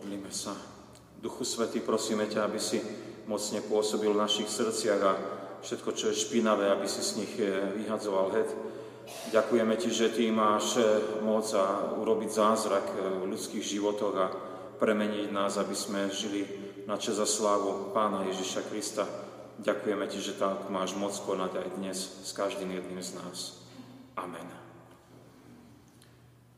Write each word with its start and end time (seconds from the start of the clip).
Modlíme 0.00 0.32
sa. 0.32 0.56
Duchu 1.20 1.44
Svety, 1.44 1.84
prosíme 1.84 2.24
ťa, 2.24 2.48
aby 2.48 2.56
si 2.56 2.80
mocne 3.28 3.60
pôsobil 3.60 4.08
v 4.08 4.24
našich 4.24 4.48
srdciach 4.48 5.00
a 5.04 5.12
všetko, 5.60 5.92
čo 5.92 6.08
je 6.08 6.24
špinavé, 6.24 6.72
aby 6.72 6.88
si 6.88 7.04
z 7.04 7.20
nich 7.20 7.36
eh, 7.36 7.68
vyhadzoval 7.76 8.32
het. 8.32 8.48
Ďakujeme 9.28 9.76
Ti, 9.76 9.92
že 9.92 10.08
Ty 10.08 10.24
máš 10.32 10.80
eh, 10.80 10.88
moc 11.20 11.44
a 11.52 11.92
urobiť 12.00 12.32
zázrak 12.32 12.86
eh, 12.96 13.20
v 13.20 13.28
ľudských 13.28 13.60
životoch 13.60 14.14
a 14.16 14.32
premeniť 14.80 15.36
nás, 15.36 15.60
aby 15.60 15.76
sme 15.76 16.08
žili 16.08 16.48
na 16.88 16.96
čas 16.96 17.20
za 17.20 17.28
slávu 17.28 17.92
Pána 17.92 18.24
Ježiša 18.24 18.72
Krista. 18.72 19.04
Ďakujeme 19.60 20.08
Ti, 20.08 20.16
že 20.16 20.40
tak 20.40 20.64
máš 20.72 20.96
moc 20.96 21.12
konať 21.12 21.60
aj 21.60 21.68
dnes 21.76 21.98
s 22.24 22.32
každým 22.32 22.72
jedným 22.72 23.04
z 23.04 23.20
nás. 23.20 23.60
Amen. 24.16 24.59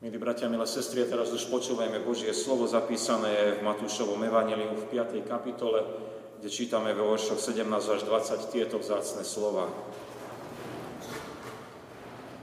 Milí 0.02 0.18
bratia, 0.18 0.50
milé 0.50 0.66
sestry, 0.66 1.06
teraz 1.06 1.30
už 1.30 1.46
počúvajme 1.46 2.02
Božie 2.02 2.34
slovo 2.34 2.66
zapísané 2.66 3.54
v 3.54 3.62
Matúšovom 3.62 4.18
evaneliu 4.18 4.74
v 4.74 4.98
5. 4.98 5.22
kapitole, 5.22 5.78
kde 6.42 6.50
čítame 6.50 6.90
vo 6.90 7.14
veršoch 7.14 7.38
17 7.38 7.62
až 7.70 8.02
20 8.10 8.50
tieto 8.50 8.82
vzácne 8.82 9.22
slova. 9.22 9.70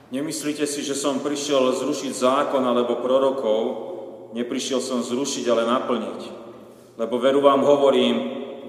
Nemyslíte 0.08 0.64
si, 0.64 0.88
že 0.88 0.96
som 0.96 1.20
prišiel 1.20 1.76
zrušiť 1.76 2.16
zákon 2.16 2.64
alebo 2.64 3.04
prorokov, 3.04 3.62
neprišiel 4.32 4.80
som 4.80 5.04
zrušiť, 5.04 5.44
ale 5.52 5.68
naplniť. 5.68 6.22
Lebo 6.96 7.20
veru 7.20 7.44
vám 7.44 7.68
hovorím, 7.68 8.16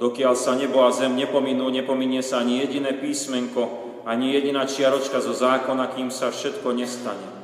dokiaľ 0.02 0.34
sa 0.34 0.58
nebo 0.58 0.82
a 0.82 0.90
zem 0.90 1.14
nepominú, 1.14 1.70
nepominie 1.70 2.26
sa 2.26 2.42
ani 2.42 2.66
jediné 2.66 2.98
písmenko, 2.98 3.70
ani 4.02 4.34
jediná 4.34 4.66
čiaročka 4.66 5.22
zo 5.22 5.30
zákona, 5.30 5.94
kým 5.94 6.10
sa 6.10 6.34
všetko 6.34 6.74
nestane. 6.74 7.39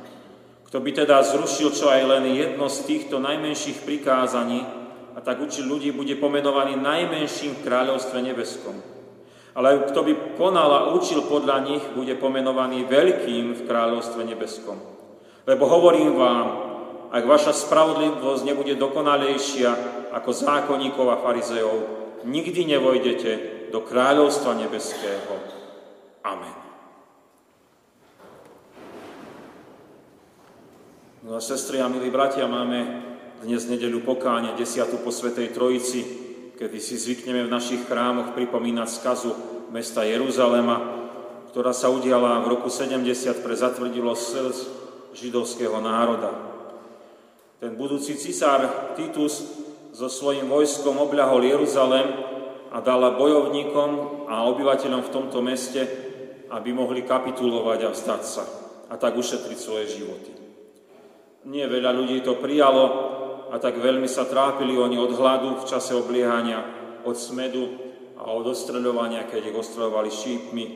Kto 0.67 0.83
by 0.83 0.91
teda 0.91 1.23
zrušil 1.23 1.71
čo 1.71 1.87
aj 1.87 2.03
len 2.03 2.23
jedno 2.35 2.67
z 2.67 2.83
týchto 2.83 3.23
najmenších 3.23 3.87
prikázaní 3.87 4.67
a 5.15 5.23
tak 5.23 5.39
učil 5.39 5.63
ľudí, 5.63 5.95
bude 5.95 6.19
pomenovaný 6.19 6.75
najmenším 6.75 7.55
v 7.57 7.63
kráľovstve 7.63 8.19
nebeskom. 8.19 8.75
Ale 9.55 9.89
kto 9.89 9.99
by 10.03 10.13
konal 10.37 10.69
a 10.69 10.93
učil 10.93 11.25
podľa 11.25 11.65
nich, 11.65 11.83
bude 11.95 12.13
pomenovaný 12.19 12.85
veľkým 12.85 13.57
v 13.57 13.65
kráľovstve 13.65 14.21
nebeskom. 14.27 14.77
Lebo 15.47 15.65
hovorím 15.65 16.19
vám, 16.19 16.45
ak 17.15 17.23
vaša 17.23 17.55
spravodlivosť 17.55 18.43
nebude 18.43 18.75
dokonalejšia 18.75 19.71
ako 20.11 20.29
zákonníkov 20.35 21.07
a 21.07 21.21
farizejov, 21.23 21.77
nikdy 22.27 22.75
nevojdete 22.75 23.31
do 23.71 23.79
kráľovstva 23.87 24.51
nebeského. 24.59 25.31
Amen. 26.27 26.66
No 31.25 31.33
a 31.33 31.41
sestry 31.41 31.81
a 31.81 31.89
milí 31.89 32.13
bratia, 32.13 32.45
máme 32.45 33.01
dnes 33.41 33.65
nedeľu 33.65 34.05
pokáne, 34.05 34.53
desiatu 34.53 35.01
po 35.01 35.09
Svetej 35.09 35.49
Trojici, 35.49 36.05
kedy 36.53 36.77
si 36.77 36.93
zvykneme 36.93 37.41
v 37.41 37.53
našich 37.53 37.89
chrámoch 37.89 38.37
pripomínať 38.37 38.85
skazu 38.85 39.33
mesta 39.73 40.05
Jeruzalema, 40.05 40.77
ktorá 41.49 41.73
sa 41.73 41.89
udiala 41.89 42.37
v 42.45 42.53
roku 42.53 42.69
70 42.69 43.01
pre 43.41 43.55
zatvrdilo 43.57 44.13
srdc 44.13 44.69
židovského 45.17 45.81
národa. 45.81 46.37
Ten 47.57 47.73
budúci 47.73 48.13
cisár 48.13 48.93
Titus 48.93 49.41
so 49.97 50.13
svojím 50.13 50.45
vojskom 50.45 51.01
obľahol 51.01 51.41
Jeruzalem 51.49 52.13
a 52.69 52.77
dala 52.77 53.17
bojovníkom 53.17 54.29
a 54.29 54.45
obyvateľom 54.53 55.01
v 55.01 55.13
tomto 55.17 55.41
meste, 55.41 55.81
aby 56.53 56.69
mohli 56.77 57.01
kapitulovať 57.01 57.79
a 57.81 57.93
vzdať 57.97 58.21
sa 58.21 58.45
a 58.85 58.93
tak 59.01 59.17
ušetriť 59.17 59.57
svoje 59.57 59.97
životy. 59.97 60.46
Nie 61.47 61.71
veľa 61.71 61.95
ľudí 61.95 62.19
to 62.27 62.35
prijalo 62.43 62.85
a 63.47 63.55
tak 63.55 63.79
veľmi 63.79 64.03
sa 64.11 64.27
trápili 64.27 64.75
oni 64.75 64.99
od 64.99 65.15
hladu 65.15 65.63
v 65.63 65.63
čase 65.63 65.95
obliehania, 65.95 66.59
od 67.07 67.15
smedu 67.15 67.63
a 68.19 68.27
od 68.35 68.51
ostreľovania, 68.51 69.23
keď 69.31 69.55
ich 69.55 69.55
ostreľovali 69.55 70.11
šípmi 70.11 70.65
e, 70.67 70.73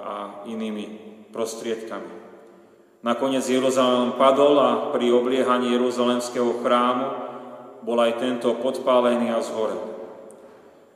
a 0.00 0.48
inými 0.48 0.84
prostriedkami. 1.28 2.24
Nakoniec 3.04 3.44
Jeruzalém 3.44 4.16
padol 4.16 4.56
a 4.56 4.70
pri 4.96 5.12
obliehaní 5.12 5.76
Jeruzalemského 5.76 6.64
chrámu 6.64 7.06
bol 7.84 8.00
aj 8.00 8.16
tento 8.16 8.56
podpálený 8.56 9.28
a 9.28 9.44
zhorel. 9.44 9.92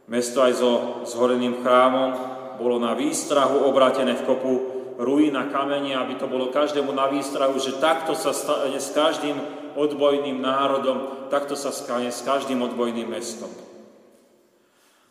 Mesto 0.08 0.40
aj 0.40 0.52
so 0.56 0.70
zhoreným 1.04 1.60
chrámom 1.60 2.16
bolo 2.56 2.80
na 2.80 2.96
výstrahu 2.96 3.68
obratené 3.68 4.16
v 4.16 4.24
kopu 4.24 4.52
ruína 5.00 5.48
kamene, 5.48 5.96
aby 5.96 6.20
to 6.20 6.28
bolo 6.28 6.52
každému 6.52 6.92
na 6.92 7.08
výstrahu, 7.08 7.56
že 7.56 7.80
takto 7.80 8.12
sa 8.12 8.36
stane 8.36 8.76
s 8.76 8.92
každým 8.92 9.36
odbojným 9.72 10.36
národom, 10.36 11.28
takto 11.32 11.56
sa 11.56 11.72
stane 11.72 12.12
s 12.12 12.20
každým 12.20 12.60
odbojným 12.60 13.08
mestom. 13.08 13.48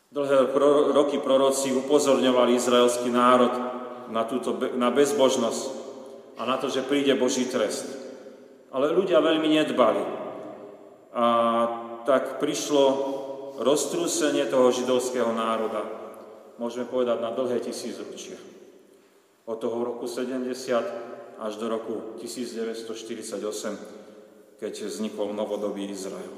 Dlhé 0.09 0.53
roky 0.93 1.17
proroci 1.17 1.73
upozorňovali 1.73 2.57
izraelský 2.57 3.09
národ 3.13 3.53
na, 4.09 4.25
túto, 4.25 4.57
na 4.77 4.89
bezbožnosť 4.89 5.63
a 6.37 6.45
na 6.45 6.57
to, 6.57 6.69
že 6.69 6.85
príde 6.85 7.13
Boží 7.17 7.45
trest. 7.45 7.85
Ale 8.69 8.93
ľudia 8.93 9.21
veľmi 9.21 9.49
nedbali. 9.49 10.01
A 11.13 11.25
tak 12.05 12.37
prišlo 12.37 12.83
roztrúsenie 13.61 14.45
toho 14.49 14.69
židovského 14.69 15.29
národa, 15.33 15.81
môžeme 16.61 16.85
povedať, 16.89 17.17
na 17.21 17.33
dlhé 17.33 17.61
tisícročia 17.61 18.58
od 19.49 19.57
toho 19.57 19.81
roku 19.81 20.05
70 20.05 21.41
až 21.41 21.53
do 21.57 21.73
roku 21.73 22.13
1948, 22.21 24.61
keď 24.61 24.73
vznikol 24.85 25.33
novodobý 25.33 25.89
Izrael. 25.89 26.37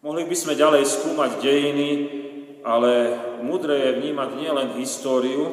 Mohli 0.00 0.24
by 0.24 0.36
sme 0.36 0.56
ďalej 0.56 0.88
skúmať 0.88 1.30
dejiny, 1.44 1.88
ale 2.64 3.12
mudré 3.44 3.92
je 3.92 3.96
vnímať 4.00 4.30
nielen 4.40 4.68
históriu, 4.80 5.52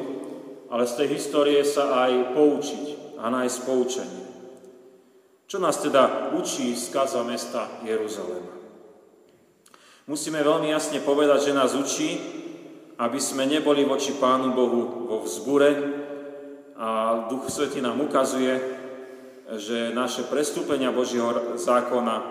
ale 0.72 0.88
z 0.88 1.04
tej 1.04 1.20
histórie 1.20 1.60
sa 1.60 2.08
aj 2.08 2.32
poučiť 2.32 3.20
a 3.20 3.28
nájsť 3.28 3.58
poučenie. 3.68 4.24
Čo 5.44 5.60
nás 5.60 5.76
teda 5.76 6.32
učí 6.40 6.72
skaza 6.72 7.20
mesta 7.20 7.68
Jeruzalema? 7.84 8.56
Musíme 10.08 10.40
veľmi 10.40 10.72
jasne 10.72 11.04
povedať, 11.04 11.50
že 11.50 11.58
nás 11.58 11.76
učí, 11.76 12.16
aby 12.96 13.20
sme 13.20 13.44
neboli 13.44 13.84
voči 13.84 14.16
Pánu 14.16 14.56
Bohu 14.56 15.04
vo 15.04 15.20
vzbure, 15.26 16.00
a 16.80 16.88
Duch 17.28 17.52
Svetý 17.52 17.84
nám 17.84 18.00
ukazuje, 18.00 18.56
že 19.60 19.92
naše 19.92 20.24
prestúpenia 20.24 20.88
Božieho 20.88 21.52
zákona 21.60 22.16
e, 22.16 22.24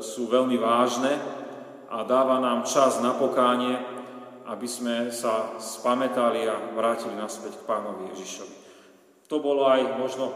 sú 0.00 0.32
veľmi 0.32 0.56
vážne 0.56 1.20
a 1.92 2.00
dáva 2.08 2.40
nám 2.40 2.64
čas 2.64 3.04
na 3.04 3.12
pokánie, 3.12 3.76
aby 4.48 4.64
sme 4.64 5.12
sa 5.12 5.60
spametali 5.60 6.48
a 6.48 6.72
vrátili 6.72 7.12
naspäť 7.20 7.60
k 7.60 7.66
Pánovi 7.68 8.16
Ježišovi. 8.16 8.56
To 9.28 9.36
bolo 9.44 9.68
aj 9.68 10.00
možno 10.00 10.32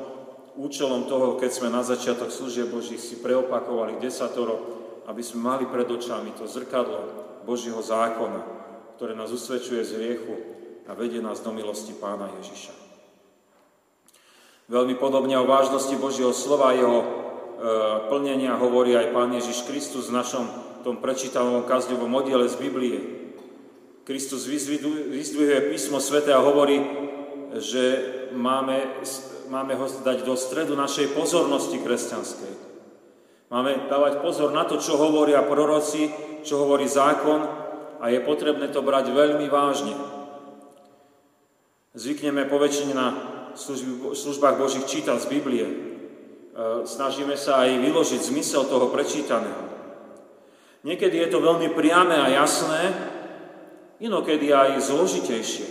účelom 0.60 1.08
toho, 1.08 1.40
keď 1.40 1.50
sme 1.50 1.72
na 1.72 1.80
začiatok 1.80 2.28
služieb 2.28 2.68
Božích 2.68 3.00
si 3.00 3.24
preopakovali 3.24 4.04
desatoro, 4.04 4.84
aby 5.08 5.24
sme 5.24 5.48
mali 5.48 5.64
pred 5.64 5.88
očami 5.88 6.36
to 6.36 6.44
zrkadlo 6.44 7.08
Božieho 7.48 7.80
zákona, 7.80 8.40
ktoré 9.00 9.16
nás 9.16 9.32
usvedčuje 9.32 9.80
z 9.80 9.96
hriechu 9.96 10.34
a 10.84 10.92
vedie 10.92 11.24
nás 11.24 11.40
do 11.40 11.56
milosti 11.56 11.96
Pána 11.96 12.28
Ježiša. 12.44 12.83
Veľmi 14.64 14.96
podobne 14.96 15.36
o 15.36 15.44
vážnosti 15.44 15.92
Božieho 16.00 16.32
slova 16.32 16.72
a 16.72 16.76
jeho 16.76 16.98
e, 17.04 17.06
plnenia 18.08 18.56
hovorí 18.56 18.96
aj 18.96 19.12
Pán 19.12 19.28
Ježiš 19.36 19.68
Kristus 19.68 20.08
v 20.08 20.16
našom 20.16 20.44
tom 20.80 21.04
prečítanom 21.04 21.68
kazňovom 21.68 22.08
oddiele 22.08 22.48
z 22.48 22.56
Biblie. 22.56 22.98
Kristus 24.08 24.48
vyzdvihuje 24.48 25.72
písmo 25.72 26.00
svete 26.00 26.32
a 26.32 26.40
hovorí, 26.40 26.80
že 27.60 27.84
máme, 28.32 29.04
máme 29.52 29.76
ho 29.76 29.84
dať 29.88 30.24
do 30.24 30.36
stredu 30.36 30.76
našej 30.76 31.12
pozornosti 31.12 31.80
kresťanskej. 31.80 32.52
Máme 33.52 33.88
dávať 33.92 34.24
pozor 34.24 34.52
na 34.52 34.64
to, 34.64 34.80
čo 34.80 34.96
hovoria 34.96 35.44
proroci, 35.44 36.08
čo 36.40 36.64
hovorí 36.64 36.88
zákon 36.88 37.44
a 38.00 38.04
je 38.12 38.20
potrebné 38.20 38.68
to 38.72 38.80
brať 38.80 39.12
veľmi 39.12 39.44
vážne. 39.48 39.96
Zvykneme 41.96 42.48
poväčšine 42.48 42.92
na 42.92 43.33
službách 44.14 44.56
Božích 44.58 44.86
čítať 44.86 45.18
z 45.22 45.30
Biblie. 45.30 45.66
E, 45.66 45.74
snažíme 46.86 47.34
sa 47.34 47.66
aj 47.66 47.82
vyložiť 47.82 48.20
zmysel 48.30 48.66
toho 48.66 48.90
prečítaného. 48.90 49.64
Niekedy 50.84 51.16
je 51.24 51.28
to 51.32 51.40
veľmi 51.40 51.72
priame 51.72 52.14
a 52.14 52.28
jasné, 52.28 52.92
inokedy 53.98 54.52
aj 54.52 54.84
zložitejšie. 54.84 55.66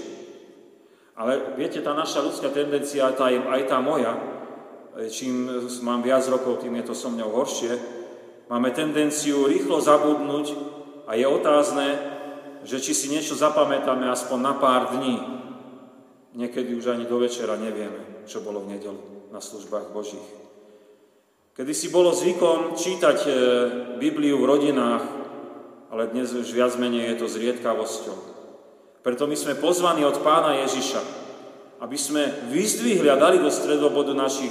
Ale 1.14 1.54
viete, 1.54 1.78
tá 1.86 1.94
naša 1.94 2.26
ľudská 2.26 2.50
tendencia, 2.50 3.14
tá, 3.14 3.30
aj 3.30 3.64
tá 3.70 3.78
moja, 3.78 4.18
e, 4.98 5.08
čím 5.08 5.48
mám 5.86 6.02
viac 6.02 6.26
rokov, 6.28 6.66
tým 6.66 6.76
je 6.82 6.90
to 6.90 6.96
so 6.98 7.14
mňou 7.14 7.30
horšie, 7.32 7.74
máme 8.50 8.74
tendenciu 8.74 9.46
rýchlo 9.46 9.78
zabudnúť 9.80 10.48
a 11.06 11.14
je 11.14 11.26
otázne, 11.30 11.88
že 12.64 12.80
či 12.80 12.96
si 12.96 13.12
niečo 13.12 13.36
zapamätáme 13.36 14.08
aspoň 14.08 14.40
na 14.40 14.54
pár 14.56 14.96
dní, 14.98 15.20
Niekedy 16.34 16.74
už 16.74 16.90
ani 16.90 17.06
do 17.06 17.22
večera 17.22 17.54
nevieme, 17.62 18.26
čo 18.26 18.42
bolo 18.42 18.66
v 18.66 18.74
nedelu 18.74 19.30
na 19.30 19.38
službách 19.38 19.94
Božích. 19.94 20.30
Kedy 21.54 21.74
si 21.78 21.94
bolo 21.94 22.10
zvykom 22.10 22.74
čítať 22.74 23.18
e, 23.26 23.32
Bibliu 24.02 24.42
v 24.42 24.50
rodinách, 24.50 25.06
ale 25.94 26.10
dnes 26.10 26.34
už 26.34 26.50
viac 26.50 26.74
menej 26.82 27.14
je 27.14 27.16
to 27.22 27.28
zriedkavosťou. 27.30 28.18
Preto 29.06 29.30
my 29.30 29.38
sme 29.38 29.62
pozvaní 29.62 30.02
od 30.02 30.18
pána 30.26 30.66
Ježiša, 30.66 31.02
aby 31.86 31.94
sme 31.94 32.50
vyzdvihli 32.50 33.06
a 33.14 33.22
dali 33.22 33.38
do 33.38 33.54
stredobodu 33.54 34.18
našich 34.18 34.50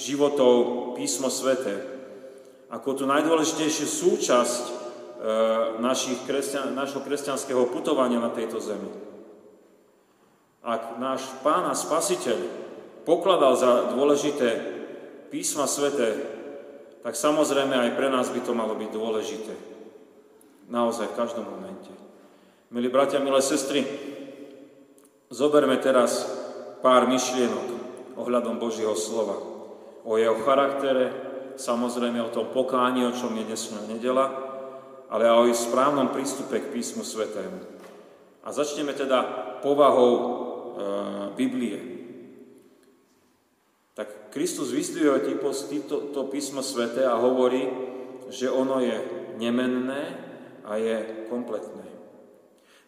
životov 0.00 0.96
písmo 0.96 1.28
sveté, 1.28 1.76
ako 2.72 2.96
tú 2.96 3.04
najdôležitejšiu 3.04 3.84
súčasť 3.84 4.64
e, 4.64 4.72
našich 5.84 6.24
kresťan, 6.24 6.72
našho 6.72 7.04
kresťanského 7.04 7.68
putovania 7.68 8.16
na 8.16 8.32
tejto 8.32 8.56
zemi. 8.56 9.07
Ak 10.62 10.98
náš 10.98 11.24
pán 11.40 11.70
a 11.70 11.74
spasiteľ 11.74 12.38
pokladal 13.06 13.54
za 13.54 13.72
dôležité 13.94 14.48
písma 15.32 15.64
sveté, 15.64 16.18
tak 17.00 17.14
samozrejme 17.14 17.72
aj 17.72 17.90
pre 17.96 18.08
nás 18.10 18.28
by 18.28 18.40
to 18.42 18.52
malo 18.52 18.74
byť 18.74 18.90
dôležité. 18.92 19.54
Naozaj 20.68 21.14
v 21.14 21.18
každom 21.18 21.46
momente. 21.48 21.88
Milí 22.68 22.92
bratia, 22.92 23.22
milé 23.24 23.40
sestry, 23.40 23.80
zoberme 25.32 25.80
teraz 25.80 26.28
pár 26.84 27.08
myšlienok 27.08 27.66
ohľadom 28.20 28.60
Božieho 28.60 28.92
slova. 28.92 29.40
O 30.04 30.20
jeho 30.20 30.36
charaktere, 30.44 31.08
samozrejme 31.56 32.20
o 32.20 32.34
tom 32.34 32.52
pokáni, 32.52 33.08
o 33.08 33.16
čom 33.16 33.32
je 33.40 33.48
dnešná 33.48 33.88
nedela, 33.88 34.28
ale 35.08 35.24
aj 35.24 35.48
o 35.48 35.56
správnom 35.56 36.12
prístupe 36.12 36.60
k 36.60 36.72
písmu 36.76 37.00
svetému. 37.00 37.60
A 38.44 38.52
začneme 38.52 38.92
teda 38.92 39.24
povahou 39.64 40.37
Biblie. 41.34 41.78
Tak 43.98 44.30
Kristus 44.30 44.70
vystvihuje 44.70 45.34
to, 45.90 46.14
to 46.14 46.20
písmo 46.30 46.62
svete 46.62 47.02
a 47.02 47.18
hovorí, 47.18 47.66
že 48.30 48.46
ono 48.46 48.78
je 48.78 48.94
nemenné 49.42 50.02
a 50.62 50.78
je 50.78 51.26
kompletné. 51.26 51.82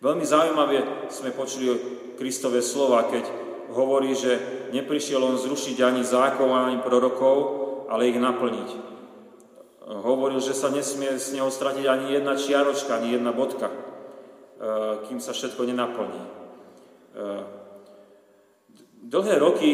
Veľmi 0.00 0.24
zaujímavé 0.24 1.10
sme 1.12 1.34
počuli 1.34 1.76
Kristové 2.16 2.62
slova, 2.62 3.10
keď 3.10 3.26
hovorí, 3.74 4.14
že 4.14 4.38
neprišiel 4.72 5.20
on 5.20 5.36
zrušiť 5.36 5.76
ani 5.82 6.02
zákon, 6.06 6.48
ani 6.48 6.80
prorokov, 6.80 7.36
ale 7.90 8.08
ich 8.08 8.16
naplniť. 8.16 8.70
Hovoril, 9.90 10.38
že 10.38 10.54
sa 10.54 10.70
nesmie 10.70 11.18
z 11.18 11.34
neho 11.34 11.50
stratiť 11.50 11.84
ani 11.84 12.14
jedna 12.14 12.38
čiaročka, 12.38 13.02
ani 13.02 13.18
jedna 13.18 13.34
bodka, 13.34 13.66
e, 13.66 13.76
kým 15.10 15.18
sa 15.18 15.34
všetko 15.34 15.66
nenaplní. 15.66 16.22
E, 19.00 19.08
dlhé 19.08 19.38
roky 19.38 19.72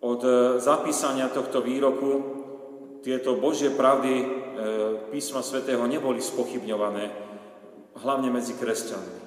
od 0.00 0.20
e, 0.24 0.60
zapísania 0.60 1.28
tohto 1.28 1.62
výroku 1.62 2.34
tieto 3.02 3.38
Božie 3.38 3.70
pravdy 3.70 4.14
e, 4.18 4.26
písma 5.14 5.42
svätého 5.42 5.86
neboli 5.86 6.18
spochybňované, 6.18 7.10
hlavne 8.02 8.28
medzi 8.34 8.58
kresťanmi. 8.58 9.26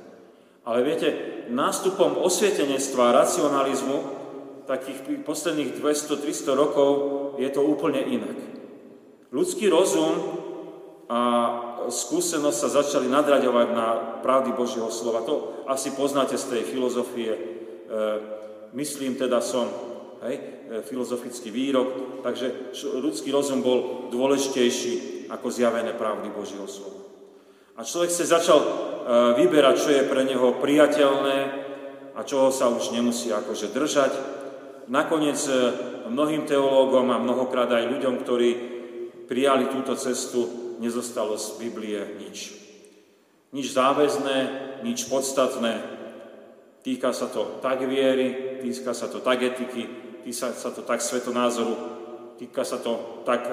Ale 0.67 0.83
viete, 0.83 1.07
nástupom 1.49 2.19
osvietenectva 2.19 3.15
racionalizmu 3.15 3.97
takých 4.67 5.25
posledných 5.25 5.81
200-300 5.81 6.53
rokov 6.53 6.89
je 7.41 7.49
to 7.49 7.65
úplne 7.65 8.03
inak. 8.05 8.37
Ľudský 9.33 9.65
rozum 9.65 10.13
a 11.09 11.21
skúsenosť 11.89 12.57
sa 12.59 12.69
začali 12.69 13.09
nadraďovať 13.09 13.67
na 13.73 13.87
pravdy 14.21 14.53
Božieho 14.53 14.93
slova. 14.93 15.25
To 15.25 15.65
asi 15.65 15.97
poznáte 15.97 16.37
z 16.37 16.45
tej 16.53 16.61
filozofie. 16.69 17.33
Myslím 18.73 19.17
teda 19.17 19.41
som 19.41 19.65
hej, 20.25 20.35
e, 20.35 20.43
filozofický 20.85 21.49
výrok, 21.49 22.21
takže 22.21 22.75
ľudský 22.99 23.33
rozum 23.33 23.63
bol 23.63 24.09
dôležitejší 24.13 25.25
ako 25.29 25.47
zjavené 25.49 25.93
pravdy 25.93 26.29
Božieho 26.33 26.65
slova. 26.65 26.99
A 27.79 27.87
človek 27.87 28.11
sa 28.11 28.27
začal 28.27 28.59
e, 28.59 28.67
vyberať, 29.39 29.75
čo 29.79 29.89
je 29.95 30.09
pre 30.09 30.27
neho 30.27 30.59
priateľné 30.59 31.37
a 32.17 32.19
čoho 32.27 32.51
sa 32.51 32.67
už 32.67 32.91
nemusí 32.91 33.31
akože 33.31 33.71
držať. 33.71 34.11
Nakoniec 34.91 35.39
e, 35.47 35.53
mnohým 36.11 36.43
teológom 36.43 37.07
a 37.13 37.21
mnohokrát 37.21 37.71
aj 37.71 37.87
ľuďom, 37.87 38.15
ktorí 38.19 38.49
prijali 39.29 39.69
túto 39.69 39.93
cestu, 39.95 40.75
nezostalo 40.81 41.37
z 41.37 41.61
Biblie 41.61 42.01
nič. 42.17 42.57
Nič 43.53 43.73
záväzné, 43.73 44.37
nič 44.81 45.05
podstatné. 45.05 45.79
Týka 46.81 47.13
sa 47.13 47.29
to 47.29 47.61
tak 47.61 47.85
viery, 47.85 48.48
týka 48.59 48.91
sa 48.91 49.07
to 49.07 49.23
tak 49.23 49.39
etiky, 49.41 49.87
týka 50.23 50.51
sa 50.51 50.69
to 50.69 50.83
tak 50.83 50.99
svetonázoru, 50.99 51.75
týka 52.35 52.63
sa 52.67 52.77
to 52.79 53.23
tak 53.23 53.47
e, 53.47 53.51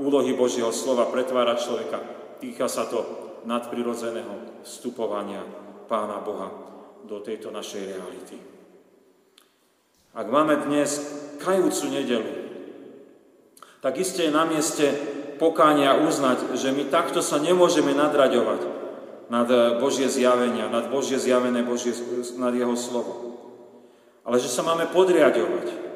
úlohy 0.00 0.32
Božieho 0.34 0.70
slova 0.70 1.10
pretvárať 1.10 1.58
človeka, 1.60 1.98
týka 2.38 2.66
sa 2.70 2.86
to 2.86 3.02
nadprirodzeného 3.44 4.62
vstupovania 4.64 5.42
Pána 5.90 6.22
Boha 6.22 6.48
do 7.04 7.18
tejto 7.18 7.50
našej 7.50 7.82
reality. 7.90 8.36
Ak 10.14 10.26
máme 10.26 10.58
dnes 10.66 11.00
kajúcu 11.38 11.86
nedelu, 11.90 12.32
tak 13.80 13.96
isté 13.96 14.28
je 14.28 14.34
na 14.34 14.44
mieste 14.44 14.86
pokánia 15.40 15.96
uznať, 16.04 16.52
že 16.58 16.74
my 16.74 16.92
takto 16.92 17.24
sa 17.24 17.40
nemôžeme 17.40 17.96
nadraďovať 17.96 18.60
nad 19.30 19.48
Božie 19.78 20.10
zjavenia, 20.10 20.68
nad 20.68 20.90
Božie 20.90 21.16
zjavené 21.16 21.62
Božie, 21.62 21.94
nad 22.36 22.52
Jeho 22.52 22.76
slovo 22.76 23.29
ale 24.24 24.36
že 24.38 24.52
sa 24.52 24.60
máme 24.66 24.88
podriadovať. 24.92 25.90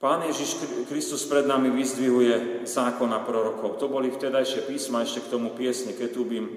Pán 0.00 0.24
Ježiš 0.24 0.64
Kristus 0.88 1.28
pred 1.28 1.44
nami 1.44 1.68
vyzdvihuje 1.68 2.64
zákon 2.64 3.12
a 3.12 3.20
prorokov. 3.20 3.76
To 3.76 3.92
boli 3.92 4.08
vtedajšie 4.08 4.64
písma, 4.64 5.04
ešte 5.04 5.28
k 5.28 5.32
tomu 5.36 5.52
piesne 5.52 5.92
Ketubim, 5.92 6.48
e, 6.48 6.52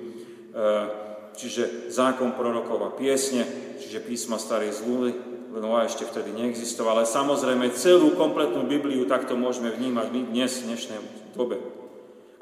čiže 1.35 1.91
zákon 1.91 2.39
prorokov 2.39 2.79
a 2.87 2.95
piesne, 2.95 3.43
čiže 3.83 3.99
písma 3.99 4.39
starej 4.39 4.79
zmluvy, 4.79 5.33
a 5.53 5.85
ešte 5.85 6.07
vtedy 6.07 6.33
neexistovala. 6.33 7.05
Ale 7.05 7.13
samozrejme 7.13 7.77
celú 7.77 8.17
kompletnú 8.17 8.65
Bibliu 8.65 9.05
takto 9.05 9.37
môžeme 9.37 9.69
vnímať 9.69 10.07
my 10.09 10.21
dnes, 10.33 10.63
v 10.63 10.73
dnešnej 10.73 10.99
dobe. 11.37 11.61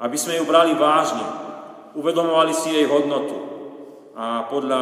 Aby 0.00 0.16
sme 0.16 0.40
ju 0.40 0.48
brali 0.48 0.72
vážne, 0.72 1.20
uvedomovali 1.92 2.56
si 2.56 2.72
jej 2.72 2.86
hodnotu 2.88 3.36
a 4.16 4.48
podľa 4.48 4.80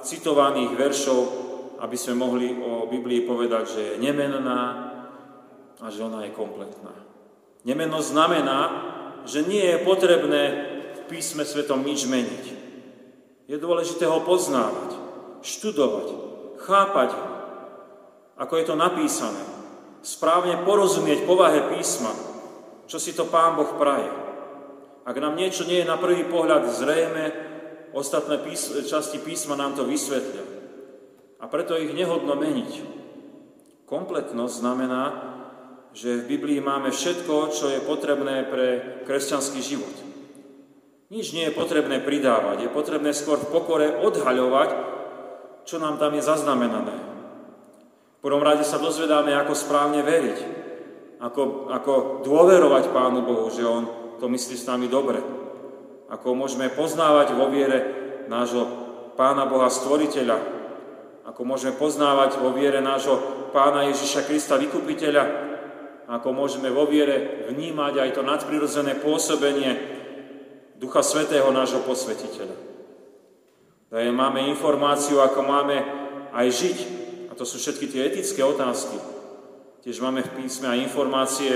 citovaných 0.00 0.72
veršov 0.72 1.45
aby 1.86 1.94
sme 1.94 2.18
mohli 2.18 2.50
o 2.50 2.90
Biblii 2.90 3.22
povedať, 3.22 3.64
že 3.70 3.82
je 3.94 4.02
nemenná 4.02 4.62
a 5.78 5.86
že 5.86 6.02
ona 6.02 6.26
je 6.26 6.34
kompletná. 6.34 6.90
Nemennosť 7.62 8.08
znamená, 8.10 8.60
že 9.22 9.46
nie 9.46 9.62
je 9.62 9.86
potrebné 9.86 10.42
v 10.98 11.00
písme 11.06 11.46
svetom 11.46 11.86
nič 11.86 12.10
meniť. 12.10 12.44
Je 13.46 13.54
dôležité 13.54 14.10
ho 14.10 14.18
poznávať, 14.26 14.98
študovať, 15.46 16.08
chápať 16.66 17.10
ho, 17.14 17.26
ako 18.34 18.54
je 18.58 18.64
to 18.66 18.74
napísané, 18.74 19.42
správne 20.02 20.66
porozumieť 20.66 21.22
povahe 21.22 21.70
písma, 21.70 22.10
čo 22.90 22.98
si 22.98 23.14
to 23.14 23.30
Pán 23.30 23.54
Boh 23.54 23.78
praje. 23.78 24.10
Ak 25.06 25.14
nám 25.22 25.38
niečo 25.38 25.62
nie 25.62 25.86
je 25.86 25.90
na 25.90 25.94
prvý 25.94 26.26
pohľad 26.26 26.66
zrejme, 26.66 27.24
ostatné 27.94 28.42
pís- 28.42 28.74
časti 28.90 29.22
písma 29.22 29.54
nám 29.54 29.78
to 29.78 29.86
vysvetlia 29.86 30.45
a 31.46 31.50
preto 31.54 31.78
ich 31.78 31.94
nehodno 31.94 32.34
meniť. 32.34 32.70
Kompletnosť 33.86 34.54
znamená, 34.58 35.02
že 35.94 36.18
v 36.18 36.34
Biblii 36.34 36.58
máme 36.58 36.90
všetko, 36.90 37.54
čo 37.54 37.70
je 37.70 37.86
potrebné 37.86 38.50
pre 38.50 38.66
kresťanský 39.06 39.62
život. 39.62 39.94
Nič 41.06 41.30
nie 41.38 41.46
je 41.46 41.54
potrebné 41.54 42.02
pridávať, 42.02 42.66
je 42.66 42.74
potrebné 42.74 43.14
skôr 43.14 43.38
v 43.38 43.46
pokore 43.54 43.94
odhaľovať, 43.94 44.70
čo 45.70 45.78
nám 45.78 46.02
tam 46.02 46.18
je 46.18 46.26
zaznamenané. 46.26 46.98
V 48.18 48.20
prvom 48.26 48.42
rade 48.42 48.66
sa 48.66 48.82
dozvedáme, 48.82 49.30
ako 49.38 49.54
správne 49.54 50.02
veriť, 50.02 50.38
ako, 51.22 51.70
ako 51.70 51.92
dôverovať 52.26 52.90
Pánu 52.90 53.22
Bohu, 53.22 53.46
že 53.54 53.62
On 53.62 53.86
to 54.18 54.26
myslí 54.26 54.58
s 54.58 54.66
nami 54.66 54.90
dobre. 54.90 55.22
Ako 56.10 56.34
môžeme 56.34 56.74
poznávať 56.74 57.38
vo 57.38 57.46
viere 57.54 57.78
nášho 58.26 58.66
Pána 59.14 59.46
Boha 59.46 59.70
Stvoriteľa, 59.70 60.55
ako 61.26 61.42
môžeme 61.42 61.74
poznávať 61.74 62.38
vo 62.38 62.54
viere 62.54 62.78
nášho 62.78 63.18
Pána 63.50 63.90
Ježiša 63.90 64.30
Krista 64.30 64.54
Vykupiteľa, 64.54 65.24
ako 66.06 66.28
môžeme 66.30 66.70
vo 66.70 66.86
viere 66.86 67.50
vnímať 67.50 67.98
aj 67.98 68.10
to 68.14 68.22
nadprirodzené 68.22 68.94
pôsobenie 69.02 69.74
Ducha 70.78 71.02
Svetého 71.02 71.50
nášho 71.50 71.82
posvetiteľa. 71.82 72.54
Daje 73.90 74.10
máme 74.14 74.46
informáciu, 74.46 75.18
ako 75.18 75.40
máme 75.42 75.76
aj 76.30 76.46
žiť, 76.46 76.78
a 77.30 77.32
to 77.34 77.42
sú 77.42 77.58
všetky 77.58 77.90
tie 77.90 78.06
etické 78.06 78.46
otázky. 78.46 78.94
Tiež 79.82 79.98
máme 79.98 80.22
v 80.22 80.34
písme 80.42 80.70
aj 80.70 80.78
informácie, 80.78 81.52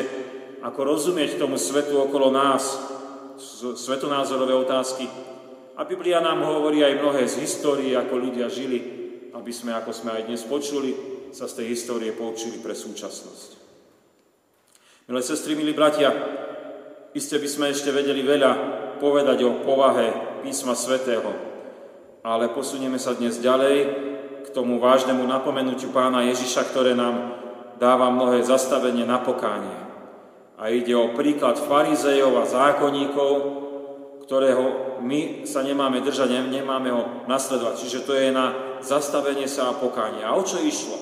ako 0.67 0.83
rozumieť 0.83 1.39
tomu 1.39 1.55
svetu 1.55 1.95
okolo 1.95 2.35
nás, 2.35 2.75
svetonázorové 3.79 4.55
otázky. 4.55 5.07
A 5.79 5.87
Biblia 5.87 6.19
nám 6.19 6.43
hovorí 6.43 6.83
aj 6.83 6.99
mnohé 6.99 7.23
z 7.31 7.41
histórie, 7.47 7.95
ako 7.95 8.19
ľudia 8.19 8.51
žili, 8.51 9.00
aby 9.35 9.53
sme, 9.55 9.75
ako 9.75 9.91
sme 9.95 10.11
aj 10.15 10.23
dnes 10.27 10.43
počuli, 10.47 10.93
sa 11.31 11.47
z 11.47 11.63
tej 11.63 11.67
histórie 11.75 12.11
poučili 12.11 12.59
pre 12.59 12.75
súčasnosť. 12.75 13.51
Milé 15.07 15.23
sestry, 15.23 15.55
milí 15.59 15.75
bratia, 15.75 16.11
iste 17.15 17.39
by 17.39 17.49
sme 17.51 17.67
ešte 17.71 17.91
vedeli 17.91 18.23
veľa 18.23 18.53
povedať 18.99 19.43
o 19.47 19.63
povahe 19.63 20.41
písma 20.43 20.75
svätého, 20.75 21.31
ale 22.23 22.53
posunieme 22.53 22.99
sa 22.99 23.17
dnes 23.17 23.39
ďalej 23.39 23.77
k 24.45 24.49
tomu 24.51 24.79
vážnemu 24.83 25.23
napomenutiu 25.25 25.91
pána 25.95 26.27
Ježiša, 26.31 26.71
ktoré 26.71 26.95
nám 26.95 27.39
dáva 27.81 28.13
mnohé 28.13 28.45
zastavenie 28.45 29.09
na 29.09 29.19
pokánie. 29.23 29.79
A 30.61 30.69
ide 30.69 30.93
o 30.93 31.17
príklad 31.17 31.57
farizejov 31.57 32.37
a 32.37 32.45
zákonníkov, 32.45 33.33
ktorého 34.31 35.03
my 35.03 35.43
sa 35.43 35.67
nemáme 35.67 36.07
držať, 36.07 36.31
nemáme 36.55 36.95
ho 36.95 37.27
nasledovať. 37.27 37.83
Čiže 37.83 38.07
to 38.07 38.15
je 38.15 38.31
na 38.31 38.79
zastavenie 38.79 39.51
sa 39.51 39.75
a 39.75 39.75
pokánie. 39.75 40.23
A 40.23 40.39
o 40.39 40.47
čo 40.47 40.63
išlo? 40.63 40.95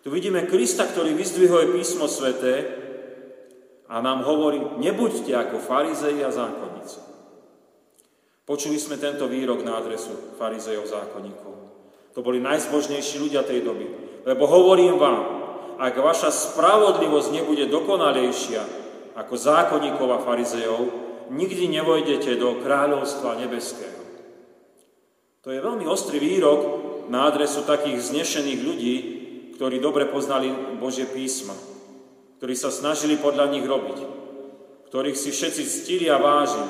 Tu 0.00 0.08
vidíme 0.08 0.48
Krista, 0.48 0.88
ktorý 0.88 1.12
vyzdvihuje 1.12 1.76
písmo 1.76 2.08
sveté 2.08 2.64
a 3.92 4.00
nám 4.00 4.24
hovorí, 4.24 4.80
nebuďte 4.80 5.36
ako 5.36 5.60
farizei 5.60 6.24
a 6.24 6.32
zákonníci. 6.32 6.96
Počuli 8.48 8.80
sme 8.80 8.96
tento 8.96 9.28
výrok 9.28 9.60
na 9.60 9.76
adresu 9.76 10.32
farizejov 10.40 10.88
zákonníkov. 10.88 11.52
To 12.16 12.24
boli 12.24 12.40
najzbožnejší 12.40 13.20
ľudia 13.20 13.44
tej 13.44 13.60
doby. 13.60 13.84
Lebo 14.24 14.48
hovorím 14.48 14.96
vám, 14.96 15.20
ak 15.76 15.92
vaša 15.92 16.32
spravodlivosť 16.32 17.36
nebude 17.36 17.68
dokonalejšia 17.68 18.64
ako 19.12 19.34
zákonníkov 19.36 20.08
a 20.08 20.24
farizejov, 20.24 21.07
nikdy 21.30 21.68
nevojdete 21.68 22.36
do 22.36 22.60
kráľovstva 22.60 23.40
nebeského. 23.40 23.98
To 25.46 25.54
je 25.54 25.64
veľmi 25.64 25.88
ostrý 25.88 26.20
výrok 26.20 26.60
na 27.08 27.30
adresu 27.30 27.64
takých 27.64 28.12
znešených 28.12 28.60
ľudí, 28.60 28.94
ktorí 29.56 29.80
dobre 29.80 30.04
poznali 30.06 30.52
Božie 30.76 31.08
písma, 31.08 31.56
ktorí 32.36 32.52
sa 32.52 32.68
snažili 32.68 33.16
podľa 33.16 33.48
nich 33.50 33.64
robiť, 33.64 33.98
ktorých 34.92 35.16
si 35.16 35.32
všetci 35.32 35.62
ctili 35.64 36.06
a 36.12 36.20
vážili. 36.20 36.68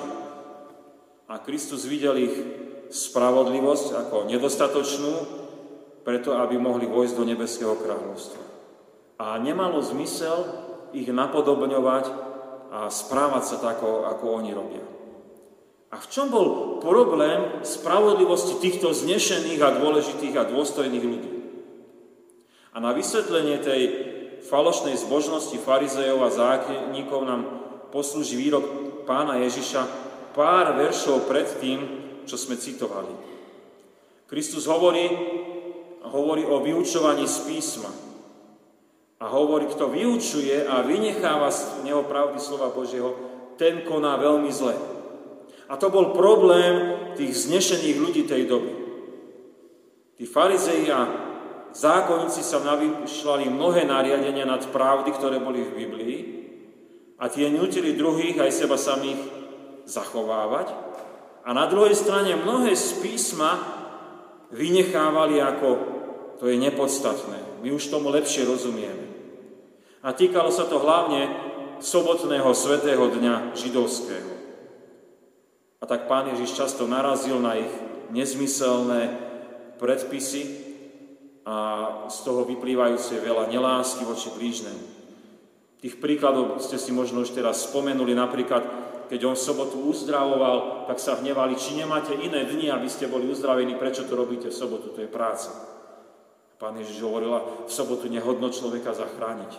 A 1.29 1.43
Kristus 1.43 1.85
videl 1.85 2.17
ich 2.23 2.37
spravodlivosť 2.89 3.89
ako 4.07 4.17
nedostatočnú, 4.33 5.15
preto 6.07 6.39
aby 6.41 6.57
mohli 6.57 6.89
vojsť 6.89 7.15
do 7.21 7.25
nebeského 7.29 7.77
kráľovstva. 7.77 8.41
A 9.21 9.37
nemalo 9.37 9.83
zmysel 9.85 10.49
ich 10.97 11.11
napodobňovať 11.11 12.28
a 12.69 12.93
správať 12.93 13.45
sa 13.45 13.57
tak, 13.61 13.81
ako 13.81 14.25
oni 14.41 14.53
robia. 14.53 14.85
A 15.89 15.97
v 15.97 16.07
čom 16.13 16.29
bol 16.29 16.79
problém 16.85 17.65
spravodlivosti 17.65 18.61
týchto 18.61 18.93
znešených 18.93 19.61
a 19.65 19.77
dôležitých 19.81 20.35
a 20.37 20.49
dôstojných 20.53 21.05
ľudí? 21.05 21.33
A 22.77 22.85
na 22.85 22.93
vysvetlenie 22.93 23.57
tej 23.65 23.83
falošnej 24.45 25.01
zbožnosti 25.01 25.57
farizejov 25.57 26.21
a 26.23 26.31
zákonníkov 26.31 27.21
nám 27.25 27.43
poslúži 27.89 28.37
výrok 28.37 28.65
pána 29.09 29.41
Ježiša 29.41 29.83
pár 30.37 30.77
veršov 30.77 31.25
pred 31.25 31.49
tým, 31.57 31.81
čo 32.29 32.37
sme 32.37 32.61
citovali. 32.61 33.11
Kristus 34.29 34.69
hovorí, 34.69 35.09
hovorí 36.05 36.45
o 36.45 36.61
vyučovaní 36.61 37.25
z 37.25 37.49
písma. 37.49 38.08
A 39.19 39.27
hovorí, 39.27 39.67
kto 39.67 39.91
vyučuje 39.91 40.63
a 40.63 40.87
vynecháva 40.87 41.51
z 41.51 41.83
neho 41.83 42.07
pravdy 42.07 42.39
slova 42.39 42.71
Božieho, 42.71 43.19
ten 43.59 43.83
koná 43.83 44.15
veľmi 44.15 44.51
zle. 44.55 44.79
A 45.69 45.75
to 45.75 45.91
bol 45.91 46.15
problém 46.15 46.97
tých 47.19 47.51
znešených 47.51 47.97
ľudí 47.99 48.23
tej 48.25 48.47
doby. 48.47 48.73
Tí 50.15 50.25
farizei 50.27 50.87
a 50.89 51.07
zákonníci 51.75 52.47
sa 52.47 52.63
navyšľali 52.63 53.51
mnohé 53.51 53.85
nariadenia 53.85 54.47
nad 54.47 54.63
pravdy, 54.71 55.11
ktoré 55.15 55.43
boli 55.43 55.67
v 55.67 55.77
Biblii 55.77 56.19
a 57.19 57.27
tie 57.27 57.51
nutili 57.51 57.99
druhých 57.99 58.39
aj 58.39 58.51
seba 58.55 58.79
samých 58.79 59.19
zachovávať. 59.83 60.71
A 61.43 61.51
na 61.51 61.67
druhej 61.67 61.99
strane 61.99 62.39
mnohé 62.39 62.79
z 62.79 63.03
písma 63.03 63.59
vynechávali 64.55 65.43
ako 65.43 65.98
to 66.39 66.47
je 66.47 66.57
nepodstatné. 66.57 67.63
My 67.67 67.75
už 67.75 67.91
tomu 67.91 68.09
lepšie 68.15 68.47
rozumieme. 68.47 69.11
A 70.03 70.15
týkalo 70.15 70.55
sa 70.55 70.65
to 70.65 70.79
hlavne 70.79 71.27
sobotného 71.83 72.51
svetého 72.55 73.11
dňa 73.11 73.59
židovského. 73.59 74.31
A 75.79 75.85
tak 75.87 76.11
pán 76.11 76.31
Ježiš 76.35 76.59
často 76.59 76.91
narazil 76.91 77.39
na 77.39 77.59
ich 77.59 77.71
nezmyselné 78.11 79.15
predpisy, 79.79 80.69
a 81.49 81.57
z 82.13 82.19
toho 82.29 82.45
vyplývajúce 82.45 83.25
veľa 83.25 83.49
nelásky 83.49 84.05
voči 84.05 84.29
blížnemu. 84.37 84.85
Tých 85.81 85.97
príkladov 85.97 86.61
ste 86.61 86.77
si 86.77 86.93
možno 86.93 87.25
už 87.25 87.33
teraz 87.33 87.65
spomenuli, 87.65 88.13
napríklad, 88.13 88.69
keď 89.09 89.33
on 89.33 89.33
v 89.33 89.47
sobotu 89.49 89.81
uzdravoval, 89.89 90.85
tak 90.85 91.01
sa 91.01 91.17
hnevali, 91.17 91.57
či 91.57 91.81
nemáte 91.81 92.13
iné 92.13 92.45
dni, 92.45 92.69
aby 92.69 92.85
ste 92.93 93.09
boli 93.09 93.33
uzdravení, 93.33 93.81
prečo 93.81 94.05
to 94.05 94.13
robíte 94.13 94.53
v 94.53 94.59
sobotu, 94.61 94.93
to 94.93 95.01
je 95.01 95.09
práca. 95.09 95.49
Pán 96.59 96.75
Ježiš 96.75 96.99
hovorila, 97.07 97.39
v 97.67 97.71
sobotu 97.71 98.11
nehodno 98.11 98.51
človeka 98.51 98.91
zachrániť. 98.91 99.53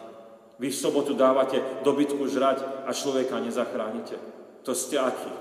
Vy 0.60 0.68
v 0.68 0.76
sobotu 0.76 1.16
dávate 1.16 1.64
dobytku 1.88 2.28
žrať 2.28 2.84
a 2.84 2.92
človeka 2.92 3.40
nezachránite. 3.40 4.20
To 4.68 4.76
ste 4.76 5.00
akí. 5.00 5.32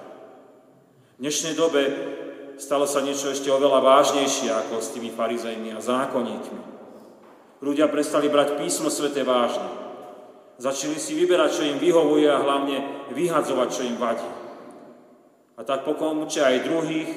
V 1.19 1.27
dnešnej 1.27 1.59
dobe 1.59 1.83
stalo 2.63 2.87
sa 2.87 3.03
niečo 3.03 3.35
ešte 3.35 3.51
oveľa 3.51 3.83
vážnejšie 3.83 4.55
ako 4.55 4.79
s 4.79 4.95
tými 4.95 5.11
farizejmi 5.11 5.75
a 5.75 5.83
zákonníkmi. 5.83 6.63
Ľudia 7.59 7.91
prestali 7.91 8.31
brať 8.31 8.55
písmo 8.63 8.87
svete 8.87 9.27
vážne. 9.27 9.67
Začali 10.63 10.95
si 10.95 11.19
vyberať, 11.19 11.51
čo 11.59 11.63
im 11.67 11.83
vyhovuje 11.83 12.31
a 12.31 12.39
hlavne 12.39 13.11
vyhadzovať, 13.19 13.69
čo 13.75 13.83
im 13.83 13.99
vadí. 13.99 14.31
A 15.59 15.67
tak 15.67 15.83
pokončia 15.83 16.55
aj 16.55 16.67
druhých 16.71 17.11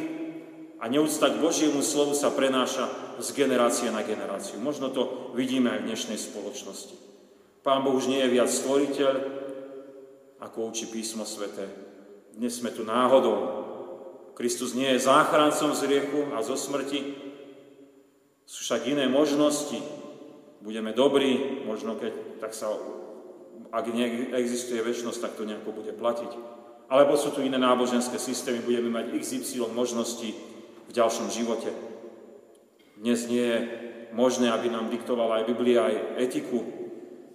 a 0.81 0.89
neúcta 0.89 1.29
k 1.29 1.37
Božiemu 1.37 1.85
slovu 1.85 2.17
sa 2.17 2.33
prenáša 2.33 2.89
z 3.21 3.37
generácie 3.37 3.93
na 3.93 4.01
generáciu. 4.01 4.57
Možno 4.57 4.89
to 4.89 5.29
vidíme 5.37 5.69
aj 5.69 5.85
v 5.85 5.87
dnešnej 5.93 6.17
spoločnosti. 6.17 6.97
Pán 7.61 7.85
Boh 7.85 7.93
už 7.93 8.09
nie 8.09 8.17
je 8.25 8.33
viac 8.33 8.49
stvoriteľ, 8.49 9.13
ako 10.41 10.73
učí 10.73 10.89
písmo 10.89 11.21
svete. 11.21 11.69
Dnes 12.33 12.57
sme 12.57 12.73
tu 12.73 12.81
náhodou, 12.81 13.61
Kristus 14.33 14.73
nie 14.73 14.89
je 14.97 15.05
záchrancom 15.05 15.77
z 15.77 15.85
riechu 15.85 16.33
a 16.33 16.41
zo 16.41 16.57
smrti. 16.57 17.13
Sú 18.49 18.65
však 18.65 18.89
iné 18.89 19.05
možnosti. 19.05 19.77
Budeme 20.65 20.97
dobrí, 20.97 21.61
možno 21.69 21.93
keď 21.93 22.41
tak 22.41 22.57
sa, 22.57 22.73
ak 23.69 23.85
neexistuje 23.85 24.81
väčšnosť, 24.81 25.19
tak 25.21 25.37
to 25.37 25.45
nejako 25.45 25.77
bude 25.77 25.93
platiť. 25.93 26.31
Alebo 26.89 27.13
sú 27.21 27.29
tu 27.37 27.45
iné 27.45 27.61
náboženské 27.61 28.17
systémy, 28.17 28.65
budeme 28.65 28.89
mať 28.89 29.13
XY 29.13 29.69
možností 29.77 30.50
v 30.91 30.97
ďalšom 30.99 31.31
živote. 31.31 31.71
Dnes 32.99 33.23
nie 33.31 33.47
je 33.47 33.59
možné, 34.11 34.51
aby 34.51 34.67
nám 34.67 34.91
diktovala 34.91 35.41
aj 35.41 35.47
Biblia, 35.47 35.87
aj 35.87 35.95
etiku. 36.27 36.67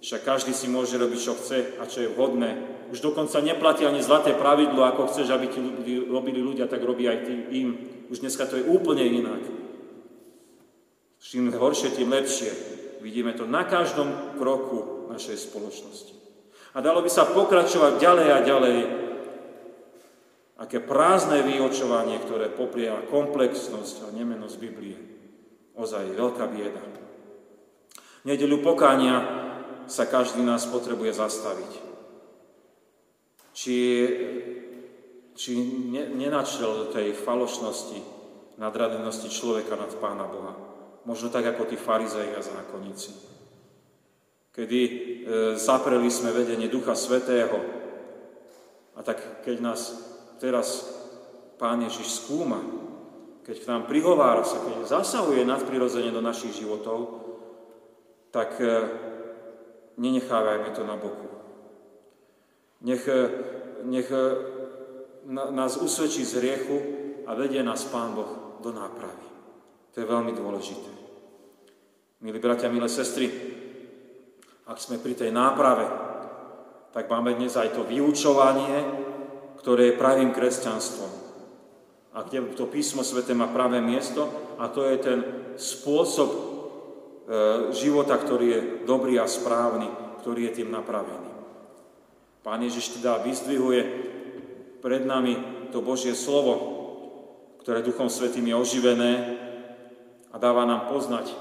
Však 0.05 0.21
každý 0.21 0.53
si 0.53 0.69
môže 0.69 0.93
robiť, 0.93 1.19
čo 1.19 1.33
chce 1.33 1.81
a 1.81 1.89
čo 1.89 2.05
je 2.05 2.13
vhodné 2.13 2.77
už 2.91 3.03
dokonca 3.03 3.43
neplatí 3.43 3.83
ani 3.83 3.99
zlaté 3.99 4.31
pravidlo, 4.31 4.87
ako 4.87 5.11
chceš, 5.11 5.27
aby 5.35 5.51
ti 5.51 5.59
robili 6.07 6.39
ľudia, 6.39 6.71
tak 6.71 6.83
robí 6.83 7.03
aj 7.03 7.27
ty 7.27 7.33
im. 7.59 7.69
Už 8.07 8.23
dneska 8.23 8.47
to 8.47 8.55
je 8.55 8.63
úplne 8.63 9.03
inak. 9.03 9.43
Čím 11.19 11.51
horšie, 11.51 11.91
tým 11.91 12.07
lepšie. 12.07 12.51
Vidíme 13.03 13.35
to 13.35 13.43
na 13.43 13.67
každom 13.67 14.39
kroku 14.39 15.11
našej 15.11 15.51
spoločnosti. 15.51 16.15
A 16.71 16.79
dalo 16.79 17.03
by 17.03 17.11
sa 17.11 17.27
pokračovať 17.27 17.99
ďalej 17.99 18.27
a 18.31 18.39
ďalej. 18.47 18.77
Aké 20.57 20.81
prázdne 20.81 21.45
vyočovanie, 21.45 22.17
ktoré 22.17 22.49
poprieva 22.49 23.05
komplexnosť 23.05 24.09
a 24.09 24.13
nemenosť 24.13 24.55
Biblie. 24.57 24.97
Ozaj 25.77 26.17
veľká 26.17 26.45
bieda. 26.49 26.81
V 28.21 28.25
nedeľu 28.25 28.65
pokánia 28.65 29.21
sa 29.85 30.09
každý 30.09 30.41
nás 30.41 30.65
potrebuje 30.65 31.13
zastaviť 31.13 31.87
či, 33.57 33.77
či 35.33 35.51
ne, 35.89 36.13
nenačrel 36.13 36.85
do 36.85 36.85
tej 36.93 37.17
falošnosti, 37.17 37.97
nadradenosti 38.61 39.33
človeka 39.33 39.73
nad 39.73 39.89
Pána 39.97 40.29
Boha. 40.29 40.53
Možno 41.09 41.33
tak 41.33 41.49
ako 41.49 41.65
tí 41.65 41.73
farizei 41.73 42.37
a 42.37 42.41
zákonníci. 42.45 43.11
Kedy 44.53 44.79
e, 44.81 44.91
zapreli 45.57 46.09
sme 46.13 46.33
vedenie 46.33 46.69
Ducha 46.69 46.93
Svetého 46.93 47.57
a 48.93 49.01
tak 49.01 49.41
keď 49.41 49.57
nás 49.61 50.06
teraz 50.37 50.97
Pán 51.57 51.81
Ježiš 51.81 52.21
skúma, 52.21 52.61
keď 53.41 53.55
k 53.57 53.69
nám 53.69 53.83
prihovára 53.89 54.45
sa, 54.45 54.61
keď 54.61 54.85
zasahuje 54.85 55.41
nadprirodzene 55.41 56.13
do 56.13 56.21
našich 56.21 56.61
životov, 56.61 57.25
tak 58.29 58.61
e, 58.61 58.69
nenechávajme 59.97 60.69
to 60.77 60.85
na 60.85 60.95
boku. 60.95 61.27
Nech, 62.85 63.07
eh, 63.09 63.29
nech 63.89 64.09
eh, 64.11 64.21
nás 65.51 65.81
usvedčí 65.81 66.21
z 66.21 66.37
hriechu 66.37 66.77
a 67.25 67.33
vedie 67.33 67.65
nás 67.65 67.89
Pán 67.89 68.13
Boh 68.13 68.61
do 68.61 68.69
nápravy. 68.69 69.27
To 69.93 69.95
je 69.97 70.05
veľmi 70.05 70.31
dôležité. 70.37 70.91
Milí 72.21 72.37
bratia, 72.41 72.69
milé 72.69 72.89
sestry, 72.89 73.29
ak 74.65 74.77
sme 74.77 75.01
pri 75.01 75.13
tej 75.17 75.31
náprave, 75.33 75.85
tak 76.93 77.09
máme 77.09 77.33
dnes 77.37 77.53
aj 77.57 77.77
to 77.77 77.85
vyučovanie, 77.85 79.05
ktoré 79.61 79.91
je 79.91 79.99
pravým 79.99 80.31
kresťanstvom. 80.31 81.11
A 82.17 82.25
kde 82.25 82.57
to 82.57 82.65
písmo 82.65 83.05
svete 83.05 83.37
má 83.37 83.45
pravé 83.51 83.77
miesto 83.77 84.25
a 84.57 84.69
to 84.73 84.85
je 84.89 84.97
ten 84.97 85.19
spôsob 85.53 86.29
e, 86.33 86.39
života, 87.77 88.17
ktorý 88.17 88.47
je 88.49 88.61
dobrý 88.89 89.21
a 89.21 89.29
správny, 89.29 89.89
ktorý 90.25 90.49
je 90.49 90.63
tým 90.63 90.73
napravený. 90.73 91.29
Pán 92.41 92.63
Ježiš 92.63 92.97
teda 92.97 93.21
vyzdvihuje 93.21 93.81
pred 94.81 95.03
nami 95.05 95.35
to 95.69 95.83
Božie 95.83 96.15
slovo, 96.15 96.77
ktoré 97.61 97.83
Duchom 97.83 98.07
Svetým 98.07 98.47
je 98.47 98.55
oživené 98.55 99.13
a 100.31 100.39
dáva 100.39 100.63
nám 100.63 100.87
poznať 100.87 101.27
e, 101.27 101.35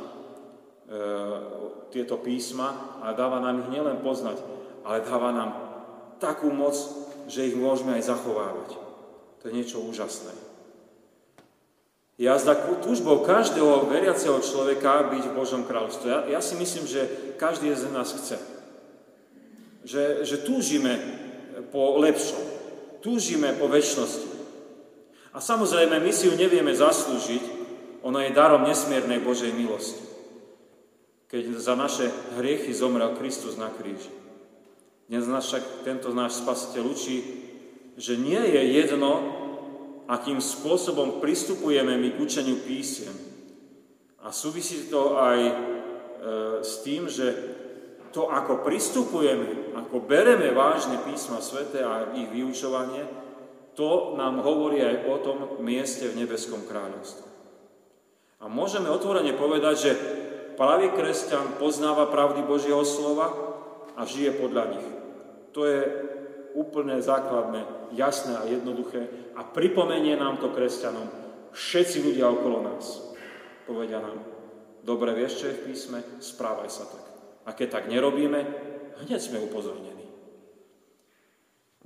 tieto 1.95 2.19
písma 2.19 3.01
a 3.01 3.15
dáva 3.15 3.39
nám 3.39 3.65
ich 3.65 3.73
nielen 3.73 4.03
poznať, 4.03 4.43
ale 4.83 5.07
dáva 5.07 5.31
nám 5.33 5.51
takú 6.19 6.51
moc, 6.51 6.75
že 7.27 7.47
ich 7.47 7.57
môžeme 7.59 7.99
aj 7.99 8.09
zachovávať. 8.11 8.79
To 9.43 9.43
je 9.51 9.57
niečo 9.57 9.83
úžasné. 9.83 10.35
Jazda 12.17 12.57
túžbou 12.81 13.21
každého 13.29 13.93
veriaceho 13.93 14.41
človeka 14.41 15.13
byť 15.13 15.25
v 15.29 15.37
Božom 15.37 15.69
kráľovstve. 15.69 16.09
Ja, 16.09 16.21
ja 16.27 16.41
si 16.41 16.57
myslím, 16.57 16.89
že 16.89 17.05
každý 17.37 17.69
z 17.77 17.93
nás 17.93 18.17
chce. 18.17 18.41
Že, 19.85 20.25
že 20.25 20.37
túžime 20.41 20.97
po 21.69 22.01
lepšom. 22.01 22.41
Túžime 23.05 23.53
po 23.61 23.69
väčšnosti. 23.69 24.33
A 25.37 25.45
samozrejme, 25.45 26.01
my 26.01 26.09
si 26.09 26.33
ju 26.33 26.35
nevieme 26.41 26.73
zaslúžiť, 26.73 27.45
ona 28.01 28.25
je 28.25 28.33
darom 28.33 28.65
nesmiernej 28.65 29.21
Božej 29.21 29.53
milosti. 29.53 30.01
Keď 31.29 31.61
za 31.61 31.77
naše 31.77 32.09
hriechy 32.41 32.73
zomrel 32.73 33.13
Kristus 33.21 33.61
na 33.61 33.69
kríži. 33.69 34.26
Dnes 35.07 35.23
nás 35.31 35.47
však 35.47 35.87
tento 35.87 36.11
náš 36.11 36.43
spasiteľ 36.43 36.83
učí, 36.91 37.17
že 37.95 38.19
nie 38.19 38.43
je 38.43 38.63
jedno, 38.83 39.13
akým 40.11 40.43
spôsobom 40.43 41.23
pristupujeme 41.23 41.95
my 41.95 42.15
k 42.15 42.23
učeniu 42.23 42.59
písiem. 42.67 43.15
A 44.27 44.35
súvisí 44.35 44.91
to 44.91 45.15
aj 45.15 45.39
e, 45.39 45.55
s 46.59 46.83
tým, 46.83 47.07
že 47.07 47.31
to, 48.11 48.27
ako 48.27 48.67
pristupujeme, 48.67 49.79
ako 49.79 50.03
bereme 50.03 50.51
vážne 50.51 50.99
písma 51.07 51.39
svete 51.39 51.87
a 51.87 52.11
ich 52.11 52.27
vyučovanie, 52.27 53.07
to 53.79 54.19
nám 54.19 54.43
hovorí 54.43 54.83
aj 54.83 54.97
o 55.07 55.17
tom 55.23 55.39
mieste 55.63 56.11
v 56.11 56.27
nebeskom 56.27 56.67
kráľovstve. 56.67 57.29
A 58.43 58.51
môžeme 58.51 58.91
otvorene 58.91 59.39
povedať, 59.39 59.75
že 59.79 59.93
pravý 60.59 60.91
kresťan 60.91 61.63
poznáva 61.63 62.11
pravdy 62.11 62.43
Božieho 62.43 62.83
slova 62.83 63.31
a 63.95 64.03
žije 64.03 64.43
podľa 64.43 64.65
nich. 64.75 64.96
To 65.57 65.65
je 65.65 65.81
úplne 66.53 67.01
základné, 67.01 67.65
jasné 67.97 68.37
a 68.37 68.45
jednoduché 68.45 69.09
a 69.37 69.45
pripomenie 69.45 70.17
nám 70.17 70.37
to 70.37 70.53
kresťanom 70.53 71.09
všetci 71.57 72.05
ľudia 72.05 72.29
okolo 72.29 72.61
nás. 72.65 73.17
Povedia 73.65 74.05
nám, 74.05 74.21
dobre 74.85 75.17
vieš, 75.17 75.41
čo 75.41 75.45
je 75.49 75.57
v 75.57 75.65
písme, 75.73 75.99
správaj 76.21 76.69
sa 76.69 76.85
tak. 76.85 77.05
A 77.49 77.57
keď 77.57 77.81
tak 77.81 77.85
nerobíme, 77.89 78.41
hneď 79.05 79.21
sme 79.21 79.41
upozornení. 79.41 80.05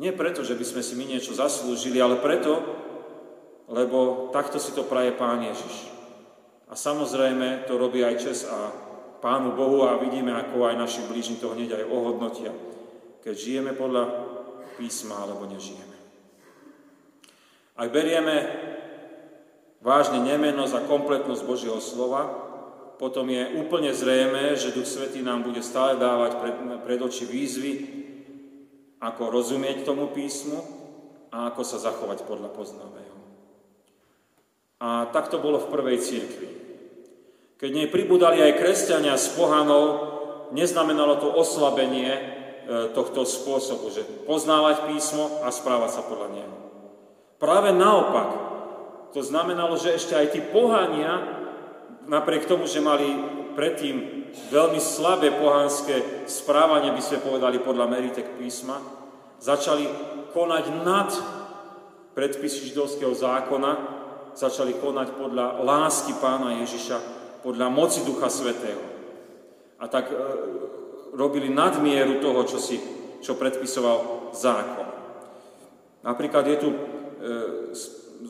Nie 0.01 0.17
preto, 0.17 0.43
že 0.43 0.57
by 0.59 0.65
sme 0.65 0.83
si 0.83 0.97
my 0.97 1.05
niečo 1.07 1.37
zaslúžili, 1.37 2.03
ale 2.03 2.19
preto, 2.19 2.59
lebo 3.71 4.31
takto 4.35 4.59
si 4.59 4.75
to 4.75 4.83
praje 4.83 5.15
Pán 5.15 5.47
Ježiš. 5.47 5.93
A 6.67 6.75
samozrejme 6.75 7.71
to 7.71 7.79
robí 7.79 8.03
aj 8.03 8.19
čes 8.19 8.49
a 8.51 8.75
Pánu 9.21 9.53
Bohu 9.53 9.85
a 9.85 10.01
vidíme, 10.01 10.33
ako 10.33 10.73
aj 10.73 10.81
naši 10.81 11.05
blížni 11.05 11.37
to 11.37 11.53
hneď 11.53 11.77
aj 11.77 11.85
ohodnotia, 11.93 12.51
keď 13.21 13.35
žijeme 13.37 13.73
podľa 13.77 14.05
písma 14.81 15.25
alebo 15.25 15.45
nežijeme. 15.45 15.97
Ak 17.77 17.89
berieme 17.93 18.37
vážne 19.81 20.21
nemenosť 20.21 20.75
a 20.77 20.87
kompletnosť 20.89 21.43
Božieho 21.45 21.81
slova, 21.81 22.49
potom 23.01 23.25
je 23.33 23.57
úplne 23.57 23.97
zrejme, 23.97 24.53
že 24.61 24.77
Duch 24.77 24.85
Svetý 24.85 25.25
nám 25.25 25.41
bude 25.41 25.65
stále 25.65 25.97
dávať 25.97 26.37
pred, 26.37 26.57
pred 26.85 27.01
oči 27.01 27.25
výzvy, 27.25 27.73
ako 29.01 29.33
rozumieť 29.33 29.89
tomu 29.89 30.13
písmu 30.13 30.61
a 31.33 31.49
ako 31.49 31.65
sa 31.65 31.81
zachovať 31.81 32.29
podľa 32.29 32.53
poznaného. 32.53 33.17
A 34.81 35.09
tak 35.09 35.33
to 35.33 35.41
bolo 35.41 35.57
v 35.61 35.73
prvej 35.73 35.99
cirkvi. 36.05 36.51
Keď 37.57 37.71
nej 37.73 37.89
pribudali 37.89 38.45
aj 38.45 38.61
kresťania 38.61 39.17
z 39.17 39.37
pohanov, 39.37 39.85
neznamenalo 40.53 41.21
to 41.21 41.29
oslabenie 41.33 42.40
tohto 42.95 43.27
spôsobu, 43.27 43.91
že 43.91 44.07
poznávať 44.25 44.91
písmo 44.91 45.43
a 45.43 45.51
správať 45.51 45.91
sa 45.99 46.03
podľa 46.07 46.29
neho. 46.35 46.55
Práve 47.41 47.73
naopak, 47.73 48.29
to 49.17 49.25
znamenalo, 49.25 49.75
že 49.81 49.97
ešte 49.97 50.15
aj 50.15 50.27
tí 50.31 50.41
pohania, 50.45 51.41
napriek 52.07 52.47
tomu, 52.47 52.69
že 52.69 52.85
mali 52.85 53.09
predtým 53.59 53.97
veľmi 54.53 54.79
slabé 54.79 55.35
pohanské 55.35 56.27
správanie, 56.31 56.95
by 56.95 57.03
sme 57.03 57.25
povedali 57.25 57.59
podľa 57.59 57.87
meritek 57.91 58.39
písma, 58.39 58.79
začali 59.43 59.89
konať 60.31 60.65
nad 60.87 61.11
predpisy 62.15 62.71
židovského 62.71 63.15
zákona, 63.15 63.73
začali 64.39 64.79
konať 64.79 65.09
podľa 65.19 65.65
lásky 65.67 66.15
pána 66.23 66.63
Ježiša, 66.63 66.99
podľa 67.43 67.67
moci 67.73 68.05
Ducha 68.07 68.31
Svetého. 68.31 68.83
A 69.81 69.89
tak 69.89 70.13
e, 70.13 70.17
robili 71.15 71.51
nadmieru 71.51 72.23
toho, 72.23 72.47
čo, 72.47 72.59
si, 72.59 72.79
čo 73.21 73.35
predpisoval 73.35 74.31
zákon. 74.35 74.89
Napríklad 76.01 76.45
je 76.49 76.57
tu, 76.57 76.69
e, 76.71 76.79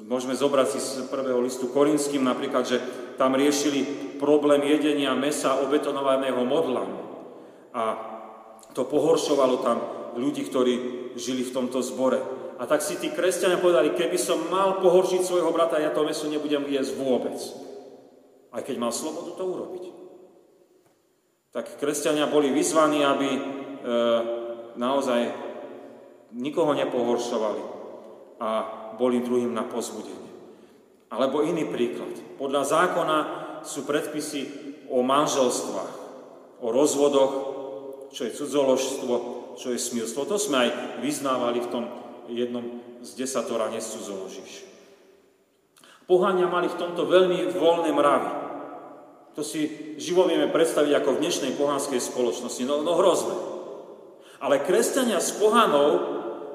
môžeme 0.06 0.34
zobrať 0.34 0.66
si 0.74 0.78
z 0.82 0.90
prvého 1.06 1.38
listu 1.38 1.70
Korinským, 1.70 2.24
napríklad, 2.24 2.66
že 2.66 2.82
tam 3.14 3.36
riešili 3.38 4.16
problém 4.18 4.64
jedenia 4.66 5.14
mesa 5.14 5.60
obetonovaného 5.62 6.42
modlám. 6.42 6.90
A 7.70 7.82
to 8.74 8.86
pohoršovalo 8.86 9.56
tam 9.62 9.78
ľudí, 10.18 10.46
ktorí 10.46 10.74
žili 11.14 11.46
v 11.46 11.54
tomto 11.54 11.78
zbore. 11.82 12.18
A 12.60 12.68
tak 12.68 12.84
si 12.84 13.00
tí 13.00 13.08
kresťania 13.08 13.56
povedali, 13.56 13.96
keby 13.96 14.18
som 14.20 14.50
mal 14.52 14.82
pohoršiť 14.84 15.24
svojho 15.24 15.48
brata, 15.48 15.80
ja 15.80 15.94
to 15.94 16.04
meso 16.04 16.28
nebudem 16.28 16.68
jesť 16.68 16.92
vôbec. 17.00 17.38
Aj 18.50 18.60
keď 18.60 18.76
mal 18.76 18.92
slobodu 18.92 19.32
to 19.38 19.44
urobiť. 19.46 19.84
Tak 21.50 21.82
kresťania 21.82 22.30
boli 22.30 22.54
vyzvaní, 22.54 23.02
aby 23.02 23.28
e, 23.34 23.40
naozaj 24.78 25.20
nikoho 26.38 26.74
nepohoršovali 26.78 27.62
a 28.38 28.50
boli 28.94 29.18
druhým 29.18 29.50
na 29.50 29.66
pozbudenie. 29.66 30.30
Alebo 31.10 31.42
iný 31.42 31.66
príklad. 31.66 32.14
Podľa 32.38 32.62
zákona 32.62 33.18
sú 33.66 33.82
predpisy 33.82 34.40
o 34.86 35.02
manželstvách, 35.02 35.92
o 36.62 36.70
rozvodoch, 36.70 37.32
čo 38.14 38.26
je 38.26 38.34
cudzoložstvo, 38.34 39.14
čo 39.58 39.74
je 39.74 39.78
smilstvo. 39.78 40.26
To 40.30 40.38
sme 40.38 40.66
aj 40.66 40.70
vyznávali 41.02 41.58
v 41.62 41.70
tom 41.70 41.84
jednom 42.30 42.62
z 43.02 43.10
desatora 43.18 43.72
nescudzoložíš. 43.74 44.70
Pohania 46.06 46.50
mali 46.50 46.66
v 46.66 46.78
tomto 46.78 47.06
veľmi 47.06 47.54
voľné 47.54 47.90
mravy. 47.94 48.30
To 49.38 49.46
si 49.46 49.94
živo 49.96 50.26
vieme 50.26 50.50
predstaviť 50.50 50.92
ako 50.98 51.16
v 51.16 51.22
dnešnej 51.22 51.52
pohanskej 51.54 52.02
spoločnosti. 52.02 52.62
No, 52.66 52.82
no 52.82 52.98
hrozné. 52.98 53.36
Ale 54.42 54.64
kresťania 54.64 55.22
z 55.22 55.38
pohanov 55.38 55.90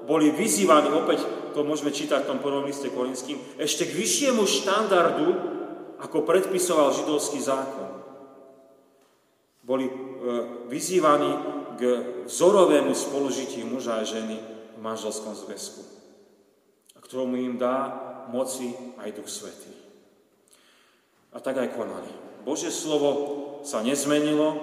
boli 0.09 0.33
vyzývaní, 0.33 0.91
opäť 0.91 1.23
to 1.55 1.63
môžeme 1.63 1.93
čítať 1.93 2.25
v 2.25 2.29
tom 2.35 2.39
prvom 2.43 2.67
liste 2.67 2.91
korinským, 2.91 3.39
ešte 3.55 3.87
k 3.87 3.95
vyššiemu 3.95 4.43
štandardu, 4.43 5.27
ako 6.03 6.27
predpisoval 6.27 6.91
židovský 6.91 7.39
zákon. 7.39 7.89
Boli 9.63 9.87
e, 9.87 9.93
vyzývaní 10.67 11.31
k 11.79 11.81
vzorovému 12.27 12.91
spolužitiu 12.91 13.65
muža 13.65 14.03
a 14.03 14.07
ženy 14.07 14.37
v 14.75 14.79
manželskom 14.83 15.33
zväzku, 15.33 15.81
ktorému 16.99 17.39
im 17.39 17.55
dá 17.55 17.95
moci 18.29 18.75
aj 18.99 19.15
Duch 19.15 19.31
Svetý. 19.31 19.71
A 21.33 21.39
tak 21.39 21.57
aj 21.57 21.73
konali. 21.73 22.11
Božie 22.45 22.69
slovo 22.69 23.11
sa 23.65 23.81
nezmenilo 23.81 24.53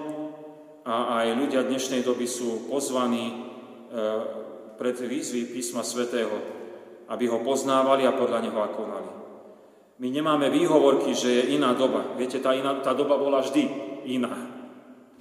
a 0.86 1.18
aj 1.18 1.26
ľudia 1.34 1.66
dnešnej 1.66 2.06
doby 2.06 2.30
sú 2.30 2.70
pozvaní 2.70 3.26
e, 3.26 3.34
pred 4.78 4.94
výzvy 5.02 5.50
písma 5.50 5.82
svätého, 5.82 6.30
aby 7.10 7.26
ho 7.26 7.42
poznávali 7.42 8.06
a 8.06 8.14
podľa 8.14 8.38
neho 8.38 8.54
konali. 8.78 9.10
My 9.98 10.08
nemáme 10.14 10.46
výhovorky, 10.46 11.10
že 11.10 11.42
je 11.42 11.58
iná 11.58 11.74
doba. 11.74 12.14
Viete, 12.14 12.38
tá, 12.38 12.54
iná, 12.54 12.78
tá 12.86 12.94
doba 12.94 13.18
bola 13.18 13.42
vždy 13.42 13.66
iná. 14.06 14.30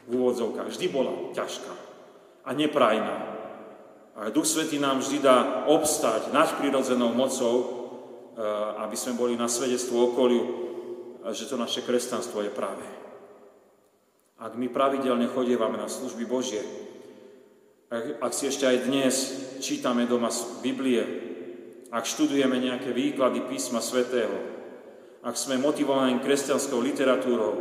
V 0.06 0.22
úvodzovkách. 0.22 0.70
Vždy 0.70 0.86
bola 0.94 1.34
ťažká 1.34 1.74
a 2.46 2.50
neprajná. 2.54 3.18
A 4.22 4.30
Duch 4.30 4.46
Svetý 4.46 4.78
nám 4.78 5.02
vždy 5.02 5.18
dá 5.18 5.66
obstať 5.66 6.30
nadprirodzenou 6.30 7.10
mocou, 7.10 7.56
e, 7.58 7.66
aby 8.86 8.94
sme 8.94 9.18
boli 9.18 9.34
na 9.34 9.50
svedectvo 9.50 10.14
okoliu, 10.14 10.71
že 11.30 11.46
to 11.46 11.56
naše 11.62 11.86
kresťanstvo 11.86 12.42
je 12.42 12.50
práve. 12.50 12.82
Ak 14.42 14.58
my 14.58 14.74
pravidelne 14.74 15.30
chodievame 15.30 15.78
na 15.78 15.86
služby 15.86 16.26
Božie 16.26 16.66
Ak, 17.92 18.24
ak 18.24 18.32
si 18.32 18.48
ešte 18.48 18.64
aj 18.66 18.88
dnes 18.88 19.16
čítame 19.60 20.08
doma 20.08 20.32
Biblie, 20.64 21.04
ak 21.92 22.08
študujeme 22.08 22.56
nejaké 22.56 22.96
výklady 22.96 23.52
písma 23.52 23.84
svätého, 23.84 24.32
ak 25.22 25.36
sme 25.36 25.60
motivovaní 25.60 26.24
kresťanskou 26.24 26.80
literatúrou, 26.80 27.54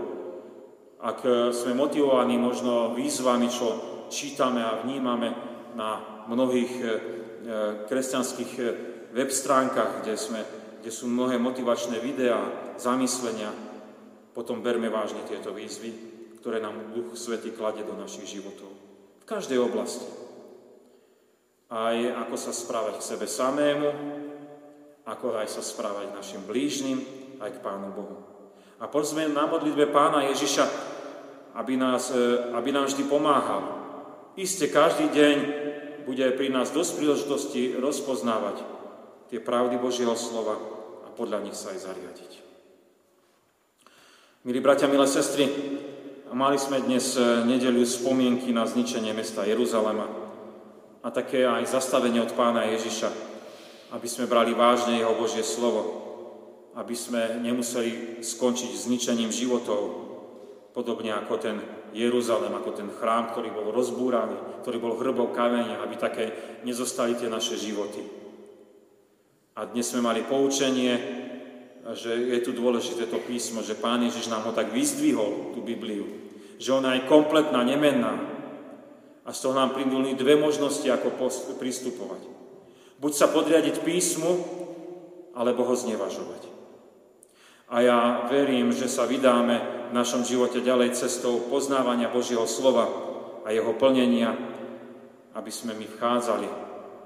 ak 1.02 1.18
e, 1.26 1.30
sme 1.50 1.74
motivovaní 1.74 2.38
možno 2.38 2.94
výzvami, 2.94 3.50
čo 3.50 3.66
čítame 4.06 4.62
a 4.62 4.78
vnímame 4.86 5.34
na 5.74 6.22
mnohých 6.30 6.72
e, 6.78 6.86
e, 6.86 6.90
kresťanských 7.90 8.52
web 9.10 9.30
stránkach, 9.34 10.06
kde, 10.06 10.14
sme, 10.14 10.46
kde 10.80 10.88
sú 10.90 11.04
mnohé 11.06 11.36
motivačné 11.36 12.00
videá, 12.00 12.40
zamyslenia, 12.80 13.52
potom 14.32 14.64
berme 14.64 14.88
vážne 14.88 15.20
tieto 15.28 15.52
výzvy, 15.52 15.92
ktoré 16.40 16.56
nám 16.64 16.96
Duch 16.96 17.12
Svety 17.12 17.52
kladie 17.52 17.84
do 17.84 17.92
našich 17.92 18.40
životov. 18.40 18.72
V 19.20 19.24
každej 19.28 19.60
oblasti. 19.60 20.08
Aj 21.68 21.94
ako 22.26 22.34
sa 22.40 22.50
správať 22.56 22.98
k 22.98 23.08
sebe 23.14 23.26
samému, 23.28 23.88
ako 25.04 25.36
aj 25.36 25.48
sa 25.52 25.62
správať 25.62 26.10
k 26.10 26.16
našim 26.16 26.42
blížnym, 26.48 26.98
aj 27.38 27.60
k 27.60 27.62
Pánu 27.62 27.92
Bohu. 27.92 28.16
A 28.80 28.88
prosme 28.88 29.28
na 29.28 29.44
modlitbe 29.44 29.92
Pána 29.92 30.24
Ježiša, 30.32 30.64
aby, 31.54 31.76
nás, 31.76 32.08
e, 32.08 32.56
aby 32.56 32.72
nám 32.72 32.88
vždy 32.88 33.04
pomáhal. 33.04 33.62
Isté 34.40 34.72
každý 34.72 35.12
deň 35.12 35.36
bude 36.08 36.24
pri 36.34 36.48
nás 36.48 36.72
dosť 36.72 36.90
príležitosti 36.96 37.76
rozpoznávať 37.76 38.79
tie 39.30 39.38
pravdy 39.38 39.78
Božieho 39.78 40.18
slova 40.18 40.58
a 41.06 41.08
podľa 41.14 41.46
nich 41.46 41.54
sa 41.54 41.70
aj 41.70 41.86
zariadiť. 41.86 42.32
Milí 44.42 44.58
bratia, 44.58 44.90
milé 44.90 45.06
sestry, 45.06 45.46
mali 46.34 46.58
sme 46.58 46.82
dnes 46.82 47.14
e, 47.14 47.46
nedeliu 47.46 47.86
spomienky 47.86 48.50
na 48.50 48.66
zničenie 48.66 49.14
mesta 49.14 49.46
Jeruzalema 49.46 50.10
a 51.06 51.08
také 51.14 51.46
aj 51.46 51.70
zastavenie 51.70 52.18
od 52.18 52.34
pána 52.34 52.66
Ježiša, 52.74 53.10
aby 53.94 54.08
sme 54.10 54.26
brali 54.26 54.50
vážne 54.50 54.98
jeho 54.98 55.14
Božie 55.14 55.46
slovo, 55.46 55.82
aby 56.74 56.96
sme 56.98 57.38
nemuseli 57.38 58.18
skončiť 58.24 58.70
zničením 58.74 59.30
životov, 59.30 60.10
podobne 60.74 61.14
ako 61.14 61.34
ten 61.38 61.56
Jeruzalem, 61.94 62.50
ako 62.54 62.70
ten 62.74 62.88
chrám, 62.90 63.30
ktorý 63.30 63.50
bol 63.54 63.70
rozbúraný, 63.70 64.62
ktorý 64.62 64.78
bol 64.78 64.98
hrbou 64.98 65.30
kamene, 65.30 65.78
aby 65.82 65.94
také 65.98 66.24
nezostali 66.66 67.14
tie 67.14 67.30
naše 67.30 67.58
životy. 67.58 68.19
A 69.60 69.68
dnes 69.68 69.84
sme 69.84 70.00
mali 70.00 70.24
poučenie, 70.24 70.96
že 71.92 72.16
je 72.16 72.40
tu 72.40 72.56
dôležité 72.56 73.04
to 73.12 73.20
písmo, 73.20 73.60
že 73.60 73.76
Pán 73.76 74.00
Ježiš 74.00 74.32
nám 74.32 74.48
ho 74.48 74.56
tak 74.56 74.72
vyzdvihol, 74.72 75.52
tú 75.52 75.60
Bibliu, 75.60 76.08
že 76.56 76.72
ona 76.72 76.96
je 76.96 77.04
kompletná, 77.04 77.60
nemenná. 77.60 78.24
A 79.20 79.36
z 79.36 79.44
toho 79.44 79.52
nám 79.52 79.76
plynuli 79.76 80.16
dve 80.16 80.40
možnosti, 80.40 80.88
ako 80.88 81.12
pristupovať. 81.60 82.24
Buď 83.04 83.12
sa 83.12 83.28
podriadiť 83.28 83.84
písmu, 83.84 84.32
alebo 85.36 85.68
ho 85.68 85.76
znevažovať. 85.76 86.48
A 87.68 87.84
ja 87.84 87.98
verím, 88.32 88.72
že 88.72 88.88
sa 88.88 89.04
vydáme 89.04 89.60
v 89.88 89.92
našom 89.92 90.24
živote 90.24 90.64
ďalej 90.64 90.96
cestou 90.96 91.36
poznávania 91.52 92.08
Božieho 92.08 92.48
slova 92.48 92.88
a 93.44 93.52
jeho 93.52 93.76
plnenia, 93.76 94.32
aby 95.36 95.52
sme 95.52 95.76
my 95.76 95.84
vchádzali 95.84 96.48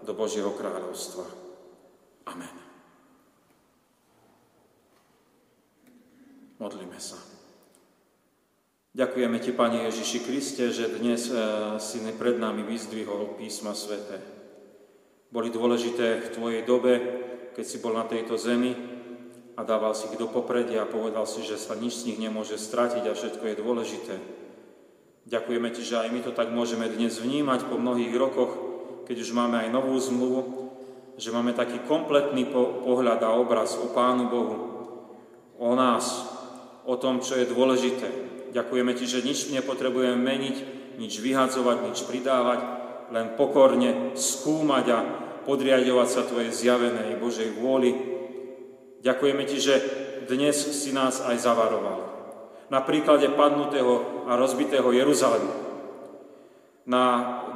do 0.06 0.14
Božieho 0.14 0.54
kráľovstva. 0.54 1.43
Amen. 2.24 2.54
Modlíme 6.56 6.96
sa. 6.96 7.20
Ďakujeme 8.94 9.42
Ti, 9.42 9.52
Pane 9.52 9.90
Ježiši 9.90 10.18
Kriste, 10.22 10.70
že 10.70 10.86
dnes 10.86 11.26
e, 11.26 11.34
si 11.82 11.98
pred 12.14 12.38
nami 12.38 12.62
vyzdvihol 12.62 13.34
písma 13.36 13.74
svete. 13.74 14.22
Boli 15.34 15.50
dôležité 15.50 16.22
v 16.22 16.28
Tvojej 16.30 16.62
dobe, 16.62 16.92
keď 17.58 17.64
si 17.66 17.82
bol 17.82 17.98
na 17.98 18.06
tejto 18.06 18.38
zemi 18.38 18.70
a 19.58 19.66
dával 19.66 19.98
si 19.98 20.06
ich 20.08 20.14
do 20.14 20.30
popredia 20.30 20.86
a 20.86 20.90
povedal 20.90 21.26
si, 21.26 21.42
že 21.42 21.58
sa 21.58 21.74
nič 21.74 22.06
z 22.06 22.14
nich 22.14 22.22
nemôže 22.22 22.54
stratiť 22.54 23.02
a 23.10 23.18
všetko 23.18 23.44
je 23.50 23.60
dôležité. 23.60 24.14
Ďakujeme 25.26 25.68
Ti, 25.74 25.82
že 25.82 25.98
aj 25.98 26.08
my 26.14 26.20
to 26.22 26.30
tak 26.30 26.54
môžeme 26.54 26.86
dnes 26.86 27.18
vnímať 27.18 27.66
po 27.66 27.76
mnohých 27.82 28.14
rokoch, 28.14 28.52
keď 29.10 29.26
už 29.26 29.34
máme 29.34 29.58
aj 29.58 29.74
novú 29.74 29.98
zmluvu, 29.98 30.63
že 31.14 31.30
máme 31.30 31.54
taký 31.54 31.82
kompletný 31.86 32.50
pohľad 32.54 33.20
a 33.22 33.34
obraz 33.38 33.78
o 33.78 33.90
Pánu 33.94 34.26
Bohu, 34.26 34.56
o 35.58 35.70
nás, 35.78 36.26
o 36.84 36.94
tom, 36.98 37.22
čo 37.22 37.38
je 37.38 37.50
dôležité. 37.50 38.08
Ďakujeme 38.54 38.92
Ti, 38.94 39.04
že 39.06 39.26
nič 39.26 39.50
nepotrebujeme 39.50 40.18
meniť, 40.18 40.56
nič 40.98 41.18
vyhadzovať, 41.18 41.76
nič 41.90 41.98
pridávať, 42.06 42.60
len 43.10 43.34
pokorne 43.38 44.14
skúmať 44.14 44.84
a 44.90 44.98
podriadovať 45.46 46.08
sa 46.10 46.22
Tvojej 46.26 46.50
zjavenej 46.50 47.18
Božej 47.18 47.50
vôli. 47.58 47.94
Ďakujeme 49.02 49.42
Ti, 49.46 49.58
že 49.58 49.74
dnes 50.30 50.54
si 50.54 50.90
nás 50.94 51.22
aj 51.22 51.36
zavaroval. 51.38 52.00
Na 52.72 52.80
príklade 52.80 53.28
padnutého 53.34 54.24
a 54.26 54.34
rozbitého 54.34 54.88
Jeruzalema 54.90 55.63
na 56.84 57.04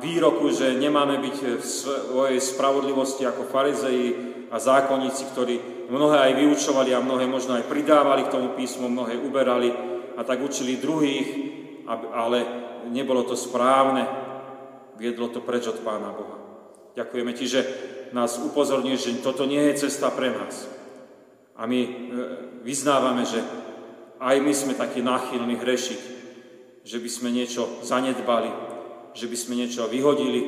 výroku, 0.01 0.49
že 0.49 0.81
nemáme 0.81 1.21
byť 1.21 1.37
v 1.61 1.65
svojej 1.65 2.41
spravodlivosti 2.41 3.29
ako 3.29 3.45
farizeji 3.45 4.07
a 4.49 4.57
zákonníci, 4.57 5.23
ktorí 5.33 5.55
mnohé 5.93 6.33
aj 6.33 6.33
vyučovali 6.41 6.97
a 6.97 7.05
mnohé 7.05 7.29
možno 7.29 7.61
aj 7.61 7.69
pridávali 7.69 8.25
k 8.25 8.33
tomu 8.33 8.57
písmu, 8.57 8.89
mnohé 8.89 9.21
uberali 9.21 9.69
a 10.17 10.25
tak 10.25 10.41
učili 10.41 10.81
druhých, 10.81 11.29
ale 12.13 12.39
nebolo 12.89 13.25
to 13.29 13.37
správne, 13.37 14.09
viedlo 14.97 15.29
to 15.29 15.45
preč 15.45 15.69
od 15.69 15.81
Pána 15.85 16.13
Boha. 16.13 16.37
Ďakujeme 16.97 17.33
Ti, 17.37 17.45
že 17.47 17.61
nás 18.13 18.41
upozorňuješ, 18.41 19.01
že 19.01 19.25
toto 19.25 19.45
nie 19.45 19.61
je 19.69 19.89
cesta 19.89 20.09
pre 20.09 20.33
nás. 20.33 20.65
A 21.59 21.69
my 21.69 21.81
e, 21.85 21.91
vyznávame, 22.65 23.29
že 23.29 23.45
aj 24.19 24.37
my 24.41 24.53
sme 24.57 24.75
takí 24.75 25.05
náchylní 25.05 25.61
hrešiť, 25.61 26.01
že 26.89 26.97
by 26.97 27.11
sme 27.13 27.29
niečo 27.29 27.69
zanedbali, 27.85 28.49
že 29.15 29.27
by 29.27 29.37
sme 29.37 29.55
niečo 29.65 29.87
vyhodili, 29.89 30.41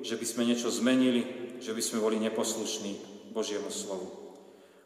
že 0.00 0.16
by 0.16 0.26
sme 0.26 0.42
niečo 0.48 0.72
zmenili, 0.72 1.22
že 1.60 1.76
by 1.76 1.82
sme 1.84 1.98
boli 2.00 2.16
neposlušní 2.18 2.96
Božiemu 3.36 3.68
slovu. 3.68 4.20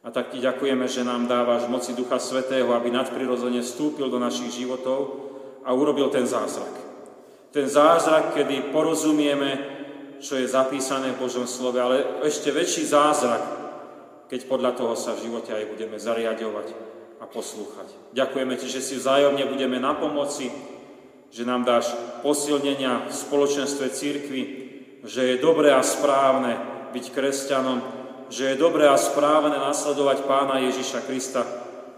A 0.05 0.13
tak 0.13 0.37
ti 0.37 0.39
ďakujeme, 0.43 0.85
že 0.85 1.07
nám 1.07 1.25
dávaš 1.25 1.65
moci 1.65 1.97
Ducha 1.97 2.21
Svetého, 2.21 2.69
aby 2.77 2.93
nadprirodzene 2.93 3.65
vstúpil 3.65 4.13
do 4.13 4.21
našich 4.21 4.53
životov 4.53 5.33
a 5.65 5.73
urobil 5.73 6.13
ten 6.13 6.29
zázrak. 6.29 6.77
Ten 7.57 7.65
zázrak, 7.65 8.37
kedy 8.37 8.69
porozumieme, 8.75 9.75
čo 10.21 10.37
je 10.37 10.45
zapísané 10.45 11.17
v 11.17 11.25
Božom 11.25 11.49
slove, 11.49 11.81
ale 11.81 12.21
ešte 12.27 12.53
väčší 12.53 12.85
zázrak, 12.85 13.43
keď 14.29 14.41
podľa 14.45 14.73
toho 14.77 14.93
sa 14.93 15.17
v 15.17 15.31
živote 15.31 15.57
aj 15.57 15.73
budeme 15.73 15.97
zariadovať 15.97 16.69
a 17.23 17.25
poslúchať. 17.25 17.89
Ďakujeme 18.13 18.55
ti, 18.61 18.69
že 18.69 18.85
si 18.85 19.01
vzájomne 19.01 19.49
budeme 19.49 19.81
na 19.81 19.97
pomoci, 19.97 20.53
že 21.35 21.43
nám 21.43 21.67
dáš 21.67 21.91
posilnenia 22.23 23.11
v 23.11 23.13
spoločenstve 23.13 23.91
církvy, 23.91 24.43
že 25.03 25.35
je 25.35 25.43
dobré 25.43 25.75
a 25.75 25.83
správne 25.83 26.55
byť 26.95 27.11
kresťanom, 27.11 27.83
že 28.31 28.55
je 28.55 28.63
dobré 28.63 28.87
a 28.87 28.95
správne 28.95 29.59
nasledovať 29.59 30.31
Pána 30.31 30.63
Ježiša 30.63 31.03
Krista, 31.11 31.43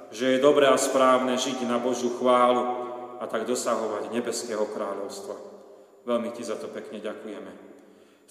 že 0.08 0.32
je 0.32 0.38
dobré 0.40 0.64
a 0.64 0.80
správne 0.80 1.36
žiť 1.36 1.68
na 1.68 1.76
Božiu 1.76 2.16
chválu 2.16 2.64
a 3.20 3.28
tak 3.28 3.44
dosahovať 3.44 4.08
nebeského 4.08 4.64
kráľovstva. 4.72 5.36
Veľmi 6.08 6.32
ti 6.32 6.40
za 6.40 6.56
to 6.56 6.72
pekne 6.72 7.04
ďakujeme. 7.04 7.52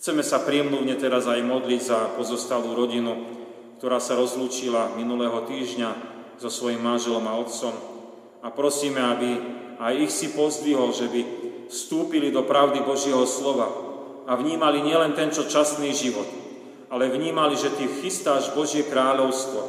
Chceme 0.02 0.26
sa 0.26 0.42
príjemnúvne 0.42 0.98
teraz 0.98 1.30
aj 1.30 1.40
modliť 1.46 1.82
za 1.86 2.00
pozostalú 2.18 2.74
rodinu, 2.74 3.14
ktorá 3.78 4.02
sa 4.02 4.18
rozlúčila 4.18 4.98
minulého 4.98 5.46
týždňa 5.46 5.90
so 6.42 6.50
svojím 6.50 6.82
manželom 6.82 7.24
a 7.30 7.38
otcom. 7.38 7.76
A 8.42 8.50
prosíme, 8.50 9.00
aby 9.00 9.30
a 9.80 9.92
ich 9.92 10.12
si 10.12 10.32
pozdvihol, 10.32 10.96
že 10.96 11.08
by 11.12 11.22
vstúpili 11.68 12.32
do 12.32 12.46
pravdy 12.46 12.82
Božieho 12.86 13.26
slova 13.28 13.68
a 14.26 14.38
vnímali 14.38 14.82
nielen 14.82 15.14
ten, 15.14 15.30
čo 15.34 15.50
časný 15.50 15.92
život, 15.92 16.28
ale 16.90 17.12
vnímali, 17.12 17.58
že 17.58 17.74
ty 17.74 17.90
chystáš 18.02 18.54
Božie 18.54 18.86
kráľovstvo 18.88 19.62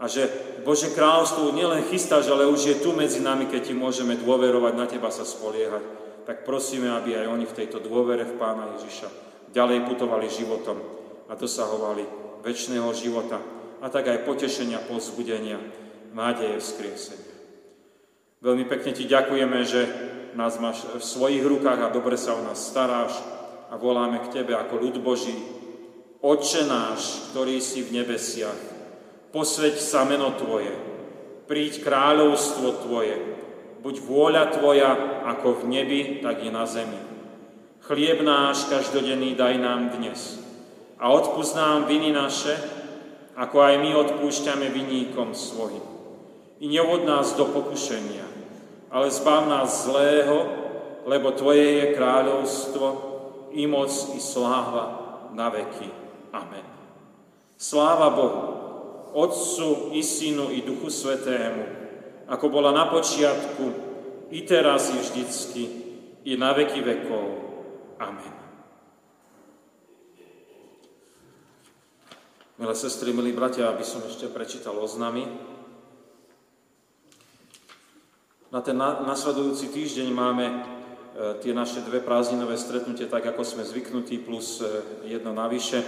a 0.00 0.04
že 0.08 0.28
Božie 0.64 0.92
kráľovstvo 0.92 1.56
nielen 1.56 1.88
chystáš, 1.88 2.28
ale 2.28 2.48
už 2.48 2.60
je 2.60 2.76
tu 2.80 2.92
medzi 2.92 3.20
nami, 3.20 3.48
keď 3.48 3.72
ti 3.72 3.74
môžeme 3.76 4.16
dôverovať, 4.16 4.72
na 4.76 4.86
teba 4.88 5.08
sa 5.08 5.24
spoliehať. 5.24 5.82
Tak 6.28 6.44
prosíme, 6.44 6.92
aby 6.92 7.16
aj 7.16 7.26
oni 7.32 7.44
v 7.48 7.56
tejto 7.56 7.80
dôvere 7.80 8.28
v 8.28 8.36
Pána 8.36 8.76
Ježiša 8.76 9.08
ďalej 9.50 9.88
putovali 9.88 10.30
životom 10.30 10.78
a 11.26 11.34
dosahovali 11.34 12.06
väčšného 12.44 12.90
života 12.94 13.40
a 13.80 13.86
tak 13.88 14.12
aj 14.12 14.28
potešenia, 14.28 14.78
pozbudenia, 14.84 15.58
nádeje 16.12 16.60
vzkriesenia. 16.60 17.29
Veľmi 18.40 18.64
pekne 18.64 18.96
ti 18.96 19.04
ďakujeme, 19.04 19.58
že 19.68 19.80
nás 20.32 20.56
máš 20.56 20.88
v 20.88 21.04
svojich 21.04 21.44
rukách 21.44 21.76
a 21.84 21.92
dobre 21.92 22.16
sa 22.16 22.32
o 22.32 22.40
nás 22.40 22.56
staráš 22.56 23.12
a 23.68 23.76
voláme 23.76 24.16
k 24.24 24.40
Tebe 24.40 24.56
ako 24.56 24.80
ľud 24.80 24.96
Boží. 25.04 25.36
Oče 26.24 26.64
náš, 26.64 27.28
ktorý 27.32 27.60
si 27.60 27.84
v 27.84 28.00
nebesiach, 28.00 28.56
posveď 29.28 29.76
sa 29.76 30.08
meno 30.08 30.32
Tvoje, 30.40 30.72
príď 31.52 31.84
kráľovstvo 31.84 32.80
Tvoje, 32.88 33.20
buď 33.84 33.94
vôľa 34.08 34.44
Tvoja 34.56 34.90
ako 35.28 35.60
v 35.60 35.76
nebi, 35.76 36.00
tak 36.24 36.40
i 36.40 36.48
na 36.48 36.64
zemi. 36.64 36.96
Chlieb 37.84 38.24
náš 38.24 38.72
každodenný 38.72 39.36
daj 39.36 39.60
nám 39.60 40.00
dnes. 40.00 40.40
A 40.96 41.12
odpúsť 41.12 41.60
nám 41.60 41.78
viny 41.92 42.08
naše, 42.16 42.56
ako 43.36 43.56
aj 43.60 43.74
my 43.84 43.90
odpúšťame 44.00 44.72
viníkom 44.72 45.36
svojim. 45.36 45.84
I 46.60 46.68
neuvod 46.68 47.08
nás 47.08 47.32
do 47.40 47.48
pokušenia, 47.48 48.29
ale 48.90 49.06
zbav 49.10 49.46
nás 49.46 49.86
zlého, 49.86 50.50
lebo 51.06 51.30
Tvoje 51.30 51.62
je 51.62 51.86
kráľovstvo, 51.94 52.86
i 53.50 53.66
moc, 53.66 53.90
i 54.14 54.20
sláva 54.22 54.86
na 55.34 55.50
veky. 55.50 55.90
Amen. 56.30 56.66
Sláva 57.58 58.10
Bohu, 58.14 58.42
Otcu, 59.14 59.90
i 59.94 60.02
Synu, 60.02 60.54
i 60.54 60.62
Duchu 60.62 60.90
Svetému, 60.90 61.64
ako 62.30 62.46
bola 62.46 62.70
na 62.70 62.86
počiatku, 62.86 63.90
i 64.30 64.46
teraz, 64.46 64.94
i 64.94 64.98
vždycky, 65.02 65.62
i 66.22 66.38
na 66.38 66.54
veky 66.54 66.78
vekov. 66.78 67.26
Amen. 67.98 68.34
Milé 72.60 72.74
sestry, 72.76 73.10
milí 73.10 73.34
bratia, 73.34 73.72
aby 73.72 73.82
som 73.82 74.04
ešte 74.04 74.30
prečítal 74.30 74.76
oznamy. 74.78 75.49
Na 78.50 78.58
ten 78.58 78.74
nasledujúci 78.82 79.70
týždeň 79.70 80.10
máme 80.10 80.46
e, 80.50 80.54
tie 81.38 81.54
naše 81.54 81.86
dve 81.86 82.02
prázdninové 82.02 82.58
stretnutie, 82.58 83.06
tak 83.06 83.22
ako 83.22 83.46
sme 83.46 83.62
zvyknutí, 83.62 84.18
plus 84.26 84.58
e, 84.58 84.66
jedno 85.06 85.30
navyše. 85.30 85.86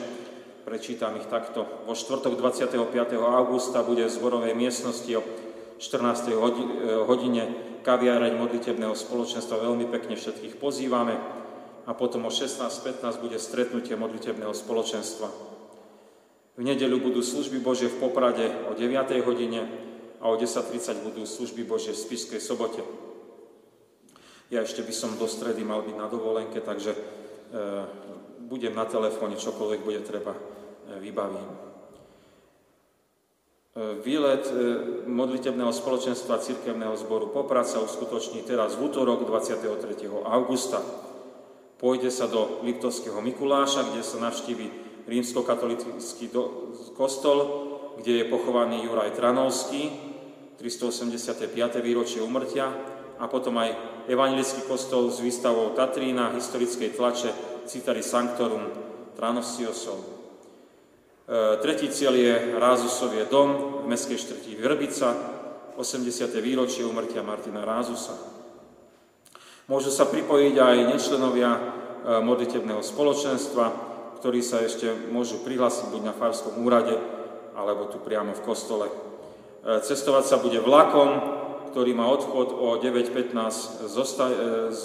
Prečítam 0.62 1.18
ich 1.18 1.26
takto. 1.26 1.66
Vo 1.90 1.98
štvrtok 1.98 2.38
25. 2.38 2.78
augusta 3.18 3.82
bude 3.82 4.06
v 4.06 4.14
zborovej 4.14 4.54
miestnosti 4.54 5.10
o 5.10 5.26
14. 5.82 6.30
E, 6.30 6.34
hodine 7.02 7.42
kaviareň 7.82 8.38
modlitebného 8.38 8.94
spoločenstva. 8.94 9.58
Veľmi 9.58 9.90
pekne 9.90 10.14
všetkých 10.14 10.62
pozývame. 10.62 11.18
A 11.82 11.98
potom 11.98 12.22
o 12.22 12.30
16.15 12.30 13.02
bude 13.18 13.42
stretnutie 13.42 13.98
modlitebného 13.98 14.54
spoločenstva. 14.54 15.26
V 16.54 16.62
nedeľu 16.62 17.10
budú 17.10 17.26
služby 17.26 17.58
Bože 17.58 17.90
v 17.90 18.06
Poprade 18.06 18.46
o 18.70 18.78
9. 18.78 18.86
hodine 19.26 19.90
a 20.22 20.30
o 20.30 20.38
10.30 20.38 21.02
budú 21.02 21.26
služby 21.26 21.66
Bože 21.66 21.90
v 21.90 21.98
Spišskej 21.98 22.38
sobote. 22.38 22.86
Ja 24.54 24.62
ešte 24.62 24.86
by 24.86 24.94
som 24.94 25.18
do 25.18 25.26
stredy 25.26 25.66
mal 25.66 25.82
byť 25.82 25.96
na 25.98 26.06
dovolenke, 26.06 26.62
takže 26.62 26.94
e, 26.94 26.98
budem 28.46 28.76
na 28.76 28.86
telefóne, 28.86 29.34
čokoľvek 29.34 29.80
bude 29.82 30.00
treba, 30.06 30.36
e, 30.36 30.40
vybavím. 31.02 31.48
E, 31.50 31.58
výlet 34.04 34.44
e, 34.46 34.54
modlitebného 35.08 35.72
spoločenstva 35.72 36.44
Cirkevného 36.44 36.94
zboru 37.00 37.32
Poprad 37.32 37.64
sa 37.64 37.80
uskutoční 37.80 38.44
teraz 38.44 38.76
v 38.76 38.92
útorok 38.92 39.24
23. 39.24 40.06
augusta. 40.28 40.84
Pôjde 41.80 42.14
sa 42.14 42.28
do 42.30 42.60
Liptovského 42.62 43.18
Mikuláša, 43.18 43.90
kde 43.90 44.06
sa 44.06 44.22
navštívi 44.22 44.68
rímskokatolický 45.08 46.30
kostol, 46.94 47.38
kde 47.98 48.22
je 48.22 48.30
pochovaný 48.30 48.86
Juraj 48.86 49.18
Tranovský, 49.18 50.11
385. 50.58 51.48
výročie 51.80 52.20
umrtia, 52.20 52.70
a 53.22 53.30
potom 53.30 53.54
aj 53.62 53.70
evangelický 54.10 54.66
kostol 54.66 55.06
s 55.06 55.22
výstavou 55.22 55.70
Tatrína, 55.78 56.34
historickej 56.34 56.98
tlače 56.98 57.30
Citari 57.70 58.02
Sanctorum 58.02 58.66
Tranosiosov. 59.14 59.98
E, 60.02 60.06
tretí 61.62 61.86
cieľ 61.86 62.18
je 62.18 62.34
Rázusovie 62.58 63.30
dom 63.30 63.78
v 63.86 63.94
mestskej 63.94 64.18
štvrti 64.18 64.58
Vrbica, 64.58 65.08
80. 65.78 66.34
výročie 66.42 66.82
umrtia 66.82 67.22
Martina 67.22 67.62
Rázusa. 67.62 68.18
Môžu 69.70 69.94
sa 69.94 70.10
pripojiť 70.10 70.58
aj 70.58 70.76
nečlenovia 70.90 71.50
e, 71.54 71.60
modlitebného 72.26 72.82
spoločenstva, 72.82 73.64
ktorí 74.18 74.42
sa 74.42 74.66
ešte 74.66 75.14
môžu 75.14 75.46
prihlásiť 75.46 75.94
buď 75.94 76.02
na 76.10 76.14
Farskom 76.18 76.58
úrade, 76.58 76.98
alebo 77.54 77.86
tu 77.86 78.02
priamo 78.02 78.34
v 78.34 78.42
kostole. 78.42 79.11
E, 79.62 79.78
cestovať 79.78 80.24
sa 80.26 80.36
bude 80.42 80.58
vlakom, 80.58 81.38
ktorý 81.70 81.94
má 81.94 82.10
odchod 82.10 82.50
o 82.50 82.82
9.15 82.82 83.86
z 84.74 84.84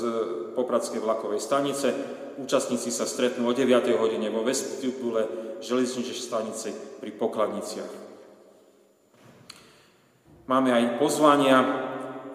Popradskej 0.53 1.01
vlakovej 1.01 1.41
stanice. 1.41 1.91
Účastníci 2.37 2.93
sa 2.93 3.09
stretnú 3.09 3.49
o 3.49 3.53
9. 3.57 3.97
hodine 3.97 4.29
vo 4.29 4.45
vestibule 4.45 5.25
železničnej 5.65 6.21
stanice 6.21 6.69
pri 7.01 7.09
pokladniciach. 7.17 7.93
Máme 10.47 10.71
aj 10.71 11.01
pozvania. 11.01 11.57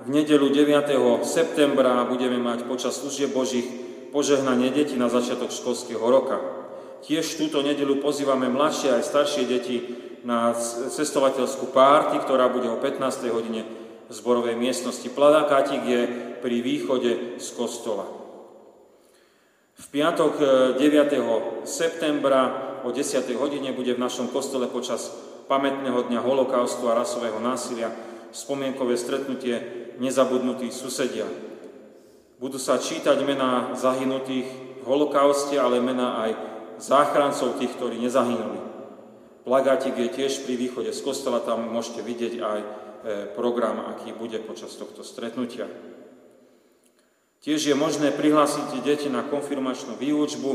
V 0.03 0.11
nedelu 0.11 0.51
9. 0.51 0.99
septembra 1.23 2.03
budeme 2.11 2.43
mať 2.43 2.67
počas 2.67 2.99
služieb 2.99 3.31
Božích 3.31 3.65
požehnanie 4.11 4.75
detí 4.75 4.99
na 4.99 5.07
začiatok 5.07 5.55
školského 5.55 6.03
roka. 6.03 6.43
Tiež 7.07 7.39
túto 7.39 7.63
nedelu 7.63 8.03
pozývame 8.03 8.51
mladšie 8.51 8.99
aj 8.99 9.03
staršie 9.07 9.47
deti 9.47 9.77
na 10.23 10.55
cestovateľskú 10.93 11.75
párty, 11.75 12.19
ktorá 12.23 12.47
bude 12.47 12.71
o 12.71 12.79
15. 12.79 13.27
hodine 13.35 13.67
v 14.07 14.13
zborovej 14.13 14.55
miestnosti. 14.55 15.07
Pladakátik 15.11 15.83
je 15.83 16.01
pri 16.39 16.57
východe 16.63 17.39
z 17.39 17.49
kostola. 17.59 18.07
V 19.83 19.87
piatok 19.91 20.39
9. 20.79 20.79
E, 20.79 21.21
septembra 21.67 22.79
o 22.87 22.95
10. 22.95 23.19
hodine 23.35 23.75
bude 23.75 23.95
v 23.95 24.03
našom 24.03 24.31
kostole 24.31 24.71
počas 24.71 25.11
pamätného 25.51 26.07
dňa 26.07 26.23
holokaustu 26.23 26.87
a 26.87 26.99
rasového 27.03 27.43
násilia 27.43 27.91
spomienkové 28.31 28.95
stretnutie 28.95 29.59
nezabudnutých 29.99 30.71
susedia. 30.71 31.27
Budú 32.39 32.63
sa 32.63 32.79
čítať 32.79 33.19
mená 33.27 33.75
zahynutých 33.75 34.49
v 34.83 34.85
holokauste, 34.87 35.59
ale 35.59 35.83
mená 35.83 36.27
aj 36.27 36.31
záchrancov 36.79 37.59
tých, 37.59 37.75
ktorí 37.75 38.03
nezahynuli. 38.03 38.62
Plagátik 39.43 39.99
je 39.99 40.07
tiež 40.07 40.47
pri 40.47 40.55
východe 40.55 40.95
z 40.95 41.01
kostola, 41.03 41.43
tam 41.43 41.67
môžete 41.67 41.99
vidieť 41.99 42.35
aj 42.39 42.61
e, 42.63 42.67
program, 43.35 43.83
aký 43.91 44.15
bude 44.15 44.39
počas 44.39 44.71
tohto 44.79 45.03
stretnutia. 45.03 45.67
Tiež 47.43 47.59
je 47.67 47.75
možné 47.75 48.15
prihlásiť 48.15 48.87
deti 48.87 49.11
na 49.11 49.27
konfirmačnú 49.27 49.99
výučbu. 49.99 50.51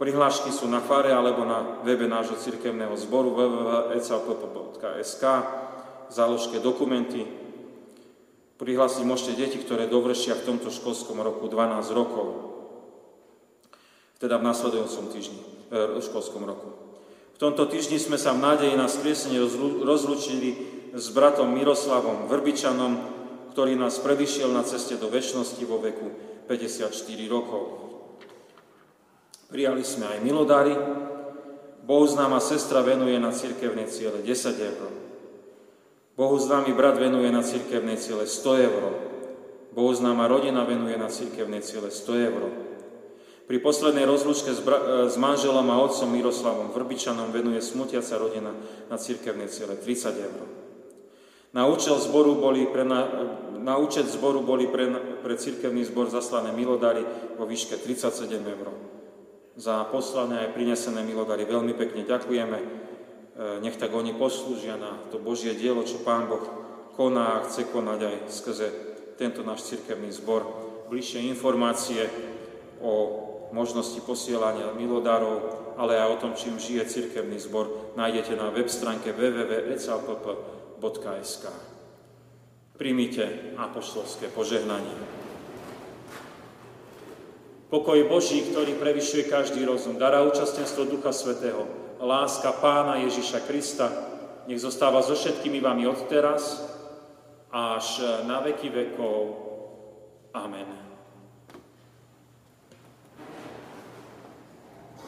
Prihlášky 0.00 0.48
sú 0.56 0.64
na 0.64 0.80
fare 0.80 1.12
alebo 1.12 1.44
na 1.44 1.84
webe 1.84 2.08
nášho 2.08 2.40
cirkevného 2.40 2.96
zboru 2.96 3.36
www.ecalpp.sk 3.36 5.24
v 6.08 6.12
záložke 6.16 6.64
dokumenty. 6.64 7.28
Prihlásiť 8.56 9.04
môžete 9.04 9.36
deti, 9.36 9.60
ktoré 9.60 9.84
dovršia 9.84 10.32
v 10.40 10.48
tomto 10.48 10.72
školskom 10.72 11.20
roku 11.20 11.44
12 11.44 11.92
rokov, 11.92 12.26
teda 14.16 14.40
v 14.40 14.46
následujúcom 14.48 15.12
týždni. 15.12 15.44
E, 15.68 16.00
školskom 16.00 16.48
roku. 16.48 16.83
V 17.34 17.38
tomto 17.42 17.66
týždni 17.66 17.98
sme 17.98 18.14
sa 18.14 18.30
v 18.30 18.46
nádeji 18.46 18.74
na 18.78 18.86
skriesenie 18.86 19.42
rozlúčili 19.82 20.54
s 20.94 21.10
bratom 21.10 21.50
Miroslavom 21.50 22.30
Vrbičanom, 22.30 22.92
ktorý 23.50 23.74
nás 23.74 23.98
predišiel 23.98 24.54
na 24.54 24.62
ceste 24.62 24.94
do 24.94 25.10
väčšnosti 25.10 25.62
vo 25.66 25.82
veku 25.82 26.14
54 26.46 26.94
rokov. 27.26 27.62
Prijali 29.50 29.82
sme 29.82 30.14
aj 30.14 30.18
milodary. 30.22 30.74
Bohu 31.84 32.06
známa 32.06 32.38
sestra 32.38 32.80
venuje 32.86 33.18
na 33.18 33.34
cirkevné 33.34 33.90
ciele 33.90 34.22
10 34.22 34.70
eur. 34.70 34.90
Bohu 36.14 36.38
známy 36.38 36.70
brat 36.70 36.96
venuje 36.96 37.28
na 37.34 37.42
cirkevné 37.42 37.98
ciele 37.98 38.30
100 38.30 38.66
eur. 38.70 38.82
Bohu 39.74 39.90
známa 39.90 40.30
rodina 40.30 40.62
venuje 40.62 40.94
na 40.94 41.10
cirkevné 41.10 41.58
ciele 41.66 41.90
100 41.90 42.30
eur. 42.30 42.42
Pri 43.44 43.60
poslednej 43.60 44.08
rozlučke 44.08 44.56
s, 44.56 44.60
bra- 44.64 44.80
e, 44.80 45.12
s 45.12 45.20
manželom 45.20 45.68
a 45.68 45.76
otcom 45.84 46.08
Miroslavom 46.08 46.72
Vrbičanom 46.72 47.28
venuje 47.28 47.60
smutiaca 47.60 48.16
rodina 48.16 48.56
na 48.88 48.96
cirkevné 48.96 49.52
ciele 49.52 49.76
30 49.76 50.16
eur. 50.16 50.40
Na 51.52 51.68
účet 51.68 51.94
zboru 52.00 52.40
boli 52.40 52.64
pre, 52.66 52.88
na, 52.88 53.04
na 53.60 53.76
účet 53.76 54.08
zboru 54.08 54.40
boli 54.40 54.64
pre, 54.66 54.88
pre 55.20 55.36
cirkevný 55.36 55.84
zbor 55.84 56.08
zaslané 56.08 56.56
milodary 56.56 57.04
vo 57.36 57.44
výške 57.44 57.76
37 57.76 58.32
eur. 58.32 58.72
Za 59.60 59.86
poslané 59.92 60.48
aj 60.48 60.56
prinesené 60.56 61.04
milodary 61.04 61.44
veľmi 61.44 61.76
pekne 61.76 62.08
ďakujeme. 62.08 62.58
E, 62.58 62.66
nech 63.60 63.76
tak 63.76 63.92
oni 63.92 64.16
poslúžia 64.16 64.80
na 64.80 65.04
to 65.12 65.20
Božie 65.20 65.52
dielo, 65.52 65.84
čo 65.84 66.00
Pán 66.00 66.32
Boh 66.32 66.64
koná 66.96 67.42
a 67.42 67.44
chce 67.44 67.66
konať 67.68 68.00
aj 68.06 68.16
skrze 68.30 68.68
tento 69.18 69.42
náš 69.42 69.66
cirkevný 69.66 70.14
zbor. 70.14 70.46
Bližšie 70.88 71.26
informácie 71.26 72.06
o 72.78 73.33
možnosti 73.54 74.02
posielania 74.02 74.74
milodárov, 74.74 75.62
ale 75.78 75.94
aj 75.94 76.10
o 76.10 76.26
tom, 76.26 76.34
čím 76.34 76.58
žije 76.58 76.90
cirkevný 76.90 77.38
zbor, 77.38 77.94
nájdete 77.94 78.34
na 78.34 78.50
web 78.50 78.66
stránke 78.66 79.14
www.ecalpp.sk. 79.14 81.44
Primite 82.74 83.54
apoštolské 83.54 84.26
požehnanie. 84.34 84.90
Pokoj 87.70 88.02
Boží, 88.10 88.42
ktorý 88.50 88.74
prevyšuje 88.78 89.24
každý 89.30 89.64
rozum, 89.66 89.98
dará 89.98 90.22
účastenstvo 90.26 90.84
Ducha 90.90 91.12
Svetého, 91.14 91.66
láska 92.02 92.52
Pána 92.58 92.96
Ježiša 93.02 93.40
Krista, 93.46 94.14
nech 94.46 94.60
zostáva 94.60 95.02
so 95.02 95.14
všetkými 95.16 95.60
vami 95.62 95.86
od 95.88 96.06
teraz 96.06 96.62
až 97.50 98.02
na 98.26 98.40
veky 98.42 98.68
vekov. 98.70 99.18
Amen. 100.34 100.83